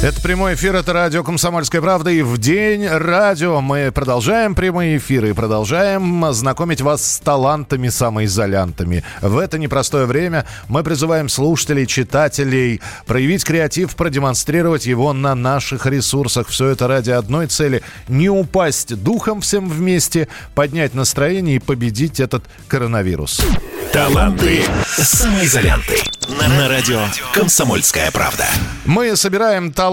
Это 0.00 0.20
прямой 0.20 0.54
эфир, 0.54 0.76
это 0.76 0.92
радио 0.92 1.24
«Комсомольская 1.24 1.80
правда». 1.80 2.10
И 2.10 2.22
в 2.22 2.38
день 2.38 2.86
радио 2.86 3.60
мы 3.60 3.90
продолжаем 3.90 4.54
прямые 4.54 4.98
эфиры 4.98 5.30
и 5.30 5.32
продолжаем 5.32 6.24
знакомить 6.32 6.80
вас 6.80 7.04
с 7.04 7.18
талантами 7.18 7.88
самоизолянтами. 7.88 9.02
В 9.20 9.38
это 9.38 9.58
непростое 9.58 10.06
время 10.06 10.46
мы 10.68 10.84
призываем 10.84 11.28
слушателей, 11.28 11.84
читателей 11.84 12.80
проявить 13.06 13.44
креатив, 13.44 13.96
продемонстрировать 13.96 14.86
его 14.86 15.12
на 15.12 15.34
наших 15.34 15.84
ресурсах. 15.86 16.46
Все 16.46 16.68
это 16.68 16.86
ради 16.86 17.10
одной 17.10 17.48
цели– 17.48 17.82
не 18.08 18.30
упасть 18.30 18.94
духом 19.02 19.40
всем 19.40 19.68
вместе, 19.68 20.28
поднять 20.54 20.94
настроение 20.94 21.56
и 21.56 21.58
победить 21.58 22.20
этот 22.20 22.44
коронавирус. 22.68 23.44
Таланты 23.92 24.62
самоизолянты. 24.86 25.96
На 26.28 26.68
радио 26.68 27.00
«Комсомольская 27.32 28.10
правда». 28.10 28.44
Мы 28.84 29.16
собираем 29.16 29.72
таланты, 29.72 29.87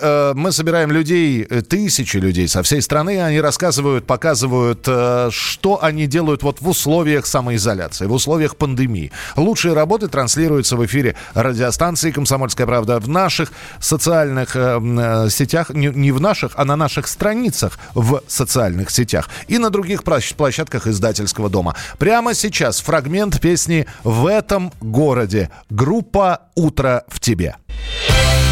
э, 0.00 0.32
мы 0.34 0.52
собираем 0.52 0.92
людей, 0.92 1.46
э, 1.48 1.62
тысячи 1.62 2.16
людей 2.16 2.48
со 2.48 2.62
всей 2.62 2.82
страны. 2.82 3.22
Они 3.22 3.40
рассказывают, 3.40 4.06
показывают, 4.06 4.84
э, 4.86 5.28
что 5.30 5.82
они 5.82 6.06
делают 6.06 6.42
вот 6.42 6.60
в 6.60 6.68
условиях 6.68 7.26
самоизоляции, 7.26 8.06
в 8.06 8.12
условиях 8.12 8.56
пандемии. 8.56 9.10
Лучшие 9.36 9.74
работы 9.74 10.08
транслируются 10.08 10.76
в 10.76 10.84
эфире 10.86 11.16
радиостанции 11.34 12.10
«Комсомольская 12.10 12.66
правда» 12.66 12.98
в 12.98 13.08
наших 13.08 13.52
социальных 13.80 14.52
сетях, 15.30 15.70
не 15.70 16.12
в 16.12 16.20
наших, 16.20 16.52
а 16.56 16.64
на 16.64 16.76
наших 16.76 17.06
страницах 17.06 17.78
в 17.94 18.22
социальных 18.26 18.90
сетях 18.90 19.28
и 19.48 19.58
на 19.58 19.70
других 19.70 20.02
площадках 20.04 20.86
издательского 20.86 21.48
дома. 21.48 21.74
Прямо 21.98 22.34
сейчас 22.34 22.80
фрагмент 22.80 23.40
песни 23.40 23.86
«В 24.04 24.26
этом 24.26 24.72
городе». 24.80 25.50
Группа 25.70 26.40
«Утро 26.54 27.04
в 27.08 27.20
тебе». 27.20 27.56
пошло 28.22 28.51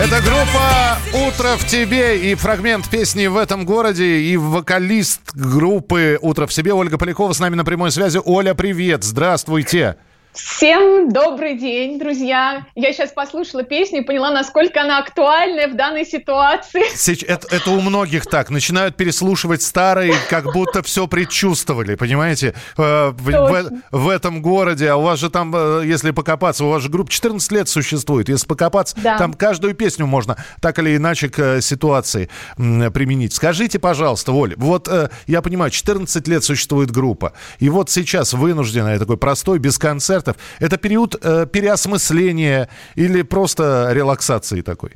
Это 0.00 0.22
группа 0.22 0.96
«Утро 1.28 1.58
в 1.58 1.66
тебе» 1.66 2.18
и 2.18 2.34
фрагмент 2.34 2.88
песни 2.88 3.26
«В 3.26 3.36
этом 3.36 3.66
городе» 3.66 4.20
и 4.20 4.38
вокалист 4.38 5.34
группы 5.34 6.18
«Утро 6.22 6.46
в 6.46 6.54
себе» 6.54 6.72
Ольга 6.72 6.96
Полякова 6.96 7.34
с 7.34 7.38
нами 7.38 7.54
на 7.54 7.66
прямой 7.66 7.90
связи. 7.90 8.18
Оля, 8.24 8.54
привет, 8.54 9.04
здравствуйте. 9.04 9.96
Всем 10.32 11.12
добрый 11.12 11.58
день, 11.58 11.98
друзья! 11.98 12.64
Я 12.76 12.92
сейчас 12.92 13.10
послушала 13.10 13.64
песню 13.64 14.02
и 14.02 14.04
поняла, 14.04 14.30
насколько 14.30 14.80
она 14.80 14.98
актуальна 14.98 15.66
в 15.66 15.76
данной 15.76 16.06
ситуации. 16.06 16.82
Это, 17.26 17.48
это 17.50 17.70
у 17.72 17.80
многих 17.80 18.26
так. 18.26 18.48
Начинают 18.48 18.96
переслушивать 18.96 19.60
старые, 19.60 20.14
как 20.28 20.52
будто 20.52 20.84
все 20.84 21.08
предчувствовали, 21.08 21.96
понимаете? 21.96 22.54
Э, 22.78 23.10
в, 23.10 23.24
в, 23.28 23.70
в 23.90 24.08
этом 24.08 24.40
городе, 24.40 24.90
а 24.90 24.96
у 24.96 25.02
вас 25.02 25.18
же 25.18 25.30
там, 25.30 25.52
э, 25.52 25.82
если 25.84 26.12
покопаться, 26.12 26.64
у 26.64 26.70
вас 26.70 26.84
же 26.84 26.90
группа 26.90 27.10
14 27.10 27.50
лет 27.50 27.68
существует. 27.68 28.28
Если 28.28 28.46
покопаться, 28.46 28.94
да. 29.02 29.18
там 29.18 29.34
каждую 29.34 29.74
песню 29.74 30.06
можно 30.06 30.36
так 30.60 30.78
или 30.78 30.96
иначе 30.96 31.28
к 31.28 31.38
э, 31.40 31.60
ситуации 31.60 32.30
применить. 32.56 33.34
Скажите, 33.34 33.80
пожалуйста, 33.80 34.30
Оля, 34.30 34.54
вот 34.56 34.88
я 35.26 35.42
понимаю, 35.42 35.72
14 35.72 36.28
лет 36.28 36.44
существует 36.44 36.92
группа, 36.92 37.32
и 37.58 37.68
вот 37.68 37.90
сейчас 37.90 38.32
вынужденная 38.32 38.98
такой 38.98 39.16
простой, 39.16 39.58
без 39.58 39.78
концерта, 39.78 40.19
концертов. 40.20 40.36
Это 40.60 40.76
период 40.76 41.16
э, 41.22 41.46
переосмысления 41.46 42.68
или 42.96 43.22
просто 43.22 43.90
релаксации 43.92 44.62
такой? 44.62 44.90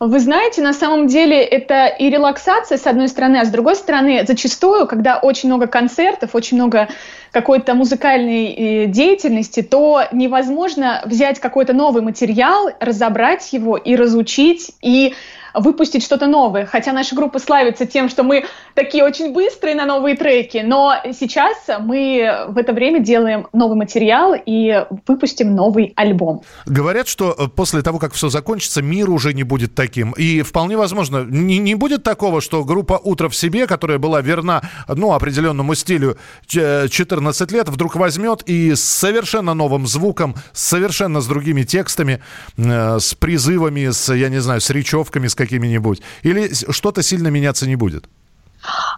Вы 0.00 0.18
знаете, 0.18 0.62
на 0.62 0.72
самом 0.72 1.06
деле 1.06 1.40
это 1.44 1.86
и 1.86 2.10
релаксация, 2.10 2.76
с 2.76 2.86
одной 2.86 3.08
стороны, 3.08 3.36
а 3.36 3.44
с 3.44 3.50
другой 3.50 3.76
стороны, 3.76 4.24
зачастую, 4.26 4.88
когда 4.88 5.18
очень 5.18 5.48
много 5.48 5.68
концертов, 5.68 6.34
очень 6.34 6.56
много 6.56 6.88
какой-то 7.30 7.74
музыкальной 7.74 8.46
э, 8.46 8.86
деятельности, 8.86 9.62
то 9.62 10.02
невозможно 10.12 11.02
взять 11.04 11.38
какой-то 11.38 11.72
новый 11.72 12.02
материал, 12.02 12.70
разобрать 12.80 13.52
его 13.52 13.76
и 13.76 13.94
разучить, 13.94 14.72
и 14.82 15.14
выпустить 15.54 16.02
что-то 16.02 16.26
новое. 16.26 16.66
Хотя 16.66 16.92
наша 16.92 17.14
группа 17.14 17.38
славится 17.38 17.86
тем, 17.86 18.08
что 18.08 18.22
мы 18.22 18.44
такие 18.74 19.04
очень 19.04 19.32
быстрые 19.32 19.74
на 19.74 19.86
новые 19.86 20.16
треки, 20.16 20.62
но 20.64 20.94
сейчас 21.12 21.56
мы 21.80 22.46
в 22.48 22.58
это 22.58 22.72
время 22.72 23.00
делаем 23.00 23.46
новый 23.52 23.76
материал 23.76 24.34
и 24.34 24.84
выпустим 25.06 25.54
новый 25.54 25.92
альбом. 25.96 26.42
Говорят, 26.66 27.08
что 27.08 27.34
э, 27.36 27.48
после 27.48 27.82
того, 27.82 27.98
как 27.98 28.12
все 28.14 28.28
закончится, 28.28 28.82
мир 28.82 29.10
уже 29.10 29.34
не 29.34 29.42
будет 29.42 29.74
таким. 29.74 30.12
И 30.12 30.42
вполне 30.42 30.76
возможно, 30.76 31.24
не, 31.24 31.58
не 31.58 31.74
будет 31.74 32.02
такого, 32.02 32.40
что 32.40 32.64
группа 32.64 33.00
«Утро 33.02 33.28
в 33.28 33.36
себе», 33.36 33.66
которая 33.66 33.98
была 33.98 34.20
верна 34.20 34.62
ну, 34.88 35.12
определенному 35.12 35.74
стилю 35.74 36.16
14 36.46 37.52
лет, 37.52 37.68
вдруг 37.68 37.96
возьмет 37.96 38.42
и 38.46 38.74
с 38.74 38.82
совершенно 38.82 39.54
новым 39.54 39.86
звуком, 39.86 40.34
совершенно 40.52 41.20
с 41.20 41.26
другими 41.26 41.62
текстами, 41.62 42.22
э, 42.56 42.98
с 42.98 43.14
призывами, 43.14 43.90
с, 43.90 44.12
я 44.12 44.28
не 44.28 44.40
знаю, 44.40 44.60
с 44.60 44.70
речевками, 44.70 45.28
с 45.28 45.34
какими-нибудь? 45.42 46.02
Или 46.22 46.50
что-то 46.72 47.02
сильно 47.02 47.28
меняться 47.28 47.66
не 47.66 47.76
будет? 47.76 48.04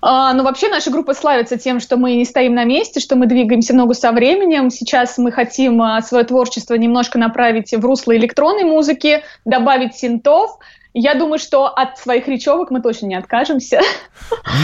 А, 0.02 0.35
ну, 0.35 0.42
вообще 0.42 0.68
наша 0.68 0.90
группа 0.90 1.14
славится 1.14 1.57
тем, 1.57 1.80
что 1.80 1.96
мы 1.96 2.16
не 2.16 2.24
стоим 2.24 2.54
на 2.54 2.64
месте, 2.64 3.00
что 3.00 3.16
мы 3.16 3.26
двигаемся 3.26 3.72
много 3.72 3.94
со 3.94 4.12
временем. 4.12 4.70
Сейчас 4.70 5.16
мы 5.16 5.33
хотим 5.33 5.80
а, 5.80 6.02
свое 6.02 6.24
творчество 6.24 6.74
немножко 6.74 7.18
направить 7.18 7.72
в 7.72 7.85
русло 7.85 8.14
электронной 8.14 8.64
музыки, 8.64 9.22
добавить 9.44 9.94
синтов– 9.96 10.59
я 10.94 11.14
думаю, 11.16 11.40
что 11.40 11.66
от 11.66 11.98
своих 11.98 12.28
речевок 12.28 12.70
мы 12.70 12.80
точно 12.80 13.07
не 13.07 13.16
откажемся. 13.16 13.80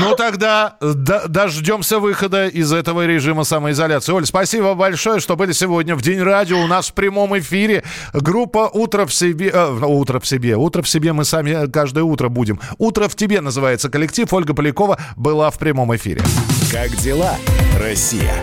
Ну 0.00 0.14
тогда 0.14 0.76
дождемся 0.80 1.98
выхода 1.98 2.46
из 2.46 2.72
этого 2.72 3.04
режима 3.04 3.42
самоизоляции. 3.42 4.12
Оль, 4.12 4.24
спасибо 4.24 4.74
большое, 4.74 5.18
что 5.18 5.34
были 5.34 5.52
сегодня 5.52 5.96
в 5.96 6.02
День 6.02 6.22
радио 6.22 6.60
у 6.60 6.68
нас 6.68 6.90
в 6.90 6.94
прямом 6.94 7.36
эфире. 7.40 7.82
Группа 8.14 8.70
«Утро 8.72 9.06
в 9.06 9.12
себе». 9.12 9.50
Э, 9.52 9.70
«Утро 9.70 10.20
в 10.20 10.26
себе». 10.26 10.56
«Утро 10.56 10.82
в 10.82 10.88
себе» 10.88 11.12
мы 11.12 11.24
сами 11.24 11.68
каждое 11.70 12.04
утро 12.04 12.28
будем. 12.28 12.60
«Утро 12.78 13.08
в 13.08 13.16
тебе» 13.16 13.40
называется 13.40 13.90
коллектив. 13.90 14.32
Ольга 14.32 14.54
Полякова 14.54 14.98
была 15.16 15.50
в 15.50 15.58
прямом 15.58 15.94
эфире. 15.96 16.22
Как 16.70 16.90
дела, 16.96 17.34
Россия? 17.76 18.34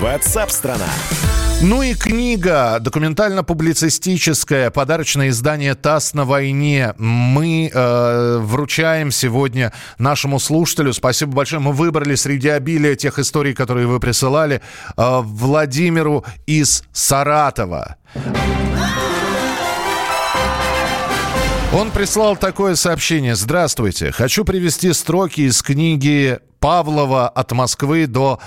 Ватсап-страна! 0.00 0.88
Ну 1.60 1.82
и 1.82 1.94
книга 1.94 2.78
документально-публицистическая, 2.80 4.70
подарочное 4.70 5.30
издание 5.30 5.74
«ТАСС 5.74 6.14
на 6.14 6.24
войне». 6.24 6.94
Мы 6.98 7.68
э, 7.74 8.38
вручаем 8.38 9.10
сегодня 9.10 9.72
нашему 9.98 10.38
слушателю. 10.38 10.92
Спасибо 10.92 11.32
большое. 11.32 11.60
Мы 11.60 11.72
выбрали 11.72 12.14
среди 12.14 12.48
обилия 12.48 12.94
тех 12.94 13.18
историй, 13.18 13.54
которые 13.54 13.88
вы 13.88 13.98
присылали, 13.98 14.62
э, 14.96 15.18
Владимиру 15.20 16.24
из 16.46 16.84
Саратова. 16.92 17.96
Он 21.74 21.90
прислал 21.90 22.36
такое 22.36 22.76
сообщение. 22.76 23.34
Здравствуйте. 23.34 24.12
Хочу 24.12 24.44
привести 24.44 24.92
строки 24.92 25.40
из 25.40 25.60
книги 25.62 26.38
Павлова 26.60 27.28
«От 27.28 27.50
Москвы 27.50 28.06
до 28.06 28.38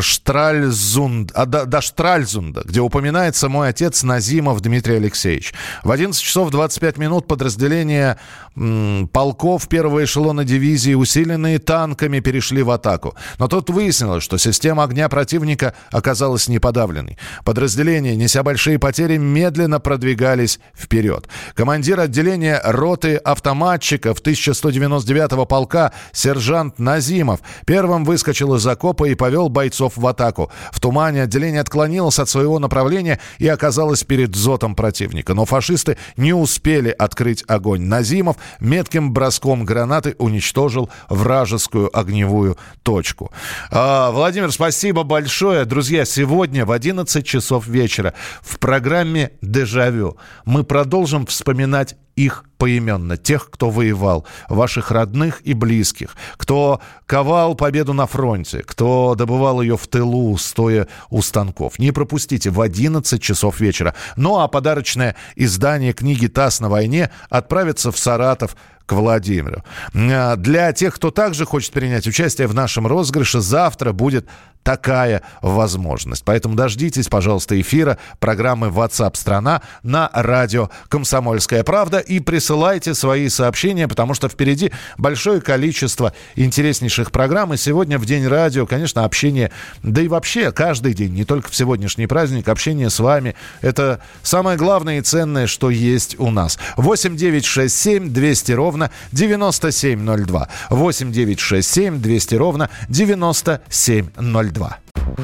Штральзунд, 0.00 1.32
а, 1.34 1.46
до, 1.46 1.64
до 1.64 1.80
Штральзунда, 1.80 2.62
где 2.64 2.80
упоминается 2.80 3.48
мой 3.48 3.68
отец 3.70 4.02
Назимов 4.02 4.60
Дмитрий 4.60 4.96
Алексеевич. 4.96 5.54
В 5.82 5.90
11 5.90 6.20
часов 6.20 6.50
25 6.50 6.98
минут 6.98 7.26
подразделение 7.26 8.18
м, 8.54 9.08
полков 9.10 9.66
первого 9.68 10.04
эшелона 10.04 10.44
дивизии, 10.44 10.92
усиленные 10.92 11.58
танками, 11.58 12.20
перешли 12.20 12.62
в 12.62 12.70
атаку. 12.70 13.14
Но 13.38 13.48
тут 13.48 13.70
выяснилось, 13.70 14.22
что 14.22 14.36
система 14.36 14.84
огня 14.84 15.08
противника 15.08 15.74
оказалась 15.90 16.48
неподавленной. 16.48 17.16
Подразделения, 17.44 18.14
неся 18.14 18.42
большие 18.42 18.78
потери, 18.78 19.16
медленно 19.16 19.80
продвигались 19.80 20.60
вперед. 20.76 21.28
Командир 21.54 21.98
отделения 22.00 22.60
роты 22.62 23.16
автоматчиков 23.16 24.20
1199-го 24.20 25.46
полка 25.46 25.92
сержант 26.12 26.78
Назимов 26.78 27.40
первым 27.64 28.04
выскочил 28.04 28.54
из 28.54 28.66
окопа 28.66 29.08
и 29.08 29.14
повел 29.14 29.48
бойцов 29.48 29.77
бойцов 29.78 29.96
в 29.96 30.06
атаку. 30.06 30.50
В 30.72 30.80
тумане 30.80 31.22
отделение 31.22 31.60
отклонилось 31.60 32.18
от 32.18 32.28
своего 32.28 32.58
направления 32.58 33.20
и 33.38 33.48
оказалось 33.48 34.04
перед 34.04 34.34
зотом 34.34 34.74
противника. 34.74 35.34
Но 35.34 35.44
фашисты 35.44 35.96
не 36.16 36.32
успели 36.32 36.90
открыть 36.90 37.44
огонь. 37.46 37.82
Назимов 37.82 38.36
метким 38.60 39.12
броском 39.12 39.64
гранаты 39.64 40.16
уничтожил 40.18 40.90
вражескую 41.08 41.96
огневую 41.96 42.56
точку. 42.82 43.30
А, 43.70 44.10
Владимир, 44.10 44.50
спасибо 44.52 45.04
большое. 45.04 45.64
Друзья, 45.64 46.04
сегодня 46.04 46.64
в 46.66 46.72
11 46.72 47.24
часов 47.24 47.66
вечера 47.66 48.14
в 48.42 48.58
программе 48.58 49.30
«Дежавю» 49.42 50.16
мы 50.44 50.64
продолжим 50.64 51.26
вспоминать 51.26 51.96
их 52.18 52.44
поименно, 52.58 53.16
тех, 53.16 53.48
кто 53.50 53.70
воевал, 53.70 54.26
ваших 54.48 54.90
родных 54.90 55.40
и 55.42 55.54
близких, 55.54 56.16
кто 56.36 56.80
ковал 57.06 57.54
победу 57.54 57.92
на 57.92 58.06
фронте, 58.06 58.64
кто 58.66 59.14
добывал 59.14 59.62
ее 59.62 59.76
в 59.76 59.86
тылу, 59.86 60.36
стоя 60.36 60.88
у 61.08 61.22
станков. 61.22 61.78
Не 61.78 61.92
пропустите 61.92 62.50
в 62.50 62.60
11 62.60 63.22
часов 63.22 63.60
вечера. 63.60 63.94
Ну 64.16 64.40
а 64.40 64.48
подарочное 64.48 65.14
издание 65.36 65.92
книги 65.92 66.26
«ТАСС 66.26 66.60
на 66.60 66.68
войне» 66.68 67.10
отправится 67.30 67.92
в 67.92 67.98
Саратов 67.98 68.56
к 68.88 68.92
Владимиру. 68.94 69.62
А, 69.94 70.36
для 70.36 70.72
тех, 70.72 70.94
кто 70.94 71.10
также 71.10 71.44
хочет 71.44 71.72
принять 71.72 72.06
участие 72.06 72.46
в 72.46 72.54
нашем 72.54 72.86
розыгрыше, 72.86 73.40
завтра 73.40 73.92
будет 73.92 74.26
такая 74.68 75.22
возможность. 75.40 76.22
Поэтому 76.26 76.54
дождитесь, 76.54 77.08
пожалуйста, 77.08 77.58
эфира 77.58 77.96
программы 78.20 78.66
WhatsApp 78.66 79.16
страна 79.16 79.62
на 79.82 80.10
радио 80.12 80.68
«Комсомольская 80.90 81.64
правда» 81.64 82.00
и 82.00 82.20
присылайте 82.20 82.92
свои 82.92 83.30
сообщения, 83.30 83.88
потому 83.88 84.12
что 84.12 84.28
впереди 84.28 84.70
большое 84.98 85.40
количество 85.40 86.12
интереснейших 86.36 87.12
программ. 87.12 87.54
И 87.54 87.56
сегодня 87.56 87.98
в 87.98 88.04
День 88.04 88.26
радио, 88.26 88.66
конечно, 88.66 89.06
общение, 89.06 89.50
да 89.82 90.02
и 90.02 90.08
вообще 90.08 90.52
каждый 90.52 90.92
день, 90.92 91.14
не 91.14 91.24
только 91.24 91.48
в 91.48 91.56
сегодняшний 91.56 92.06
праздник, 92.06 92.46
общение 92.48 92.90
с 92.90 93.00
вами– 93.00 93.36
это 93.62 94.00
самое 94.22 94.58
главное 94.58 94.98
и 94.98 95.00
ценное, 95.00 95.46
что 95.46 95.70
есть 95.70 96.20
у 96.20 96.30
нас. 96.30 96.58
8 96.76 97.16
9 97.16 97.42
6 97.42 97.74
7 97.74 98.10
200 98.10 98.52
ровно 98.52 98.77
9702. 99.12 100.48
8 100.70 101.12
9 101.12 101.40
6 101.40 101.68
7 101.68 102.00
200 102.00 102.34
ровно 102.36 102.70
9702. 102.88 104.78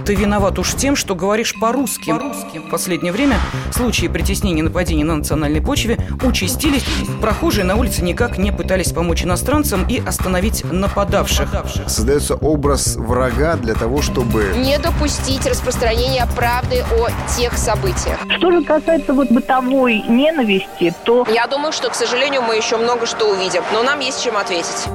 Ты 0.05 0.15
виноват 0.15 0.59
уж 0.59 0.75
тем, 0.75 0.97
что 0.97 1.15
говоришь 1.15 1.55
по-русски. 1.59 2.13
В 2.59 2.71
последнее 2.71 3.13
время 3.13 3.39
случаи 3.73 4.07
притеснения 4.07 4.61
и 4.61 4.63
нападений 4.63 5.05
на 5.05 5.17
национальной 5.17 5.61
почве 5.61 5.99
участились. 6.23 6.85
Прохожие 7.21 7.65
на 7.65 7.77
улице 7.77 8.03
никак 8.03 8.39
не 8.39 8.53
пытались 8.53 8.93
помочь 8.93 9.25
иностранцам 9.25 9.87
и 9.89 10.03
остановить 10.05 10.65
нападавших. 10.71 11.49
Создается 11.87 12.35
образ 12.35 12.97
врага 12.97 13.57
для 13.57 13.75
того, 13.75 14.03
чтобы... 14.03 14.55
Не 14.57 14.79
допустить 14.79 15.47
распространения 15.47 16.27
правды 16.37 16.85
о 16.93 17.09
тех 17.37 17.57
событиях. 17.57 18.19
Что 18.37 18.51
же 18.51 18.65
касается 18.65 19.13
вот 19.13 19.31
бытовой 19.31 20.03
ненависти, 20.09 20.95
то... 21.05 21.27
Я 21.33 21.47
думаю, 21.47 21.73
что, 21.73 21.91
к 21.91 21.95
сожалению, 21.95 22.43
мы 22.43 22.57
еще 22.57 22.77
много 22.77 23.07
что 23.07 23.33
увидим, 23.33 23.44
но 23.73 23.83
нам 23.83 24.01
есть 24.01 24.23
чем 24.23 24.37
ответить. 24.37 24.87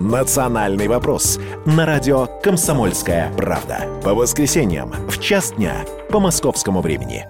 «Национальный 0.00 0.86
вопрос» 0.86 1.38
на 1.66 1.84
радио 1.84 2.26
«Комсомольская 2.42 3.32
правда». 3.36 3.88
По 4.04 4.14
воскресеньям 4.14 4.92
в 5.08 5.20
час 5.20 5.52
дня 5.52 5.84
по 6.10 6.20
московскому 6.20 6.80
времени. 6.80 7.26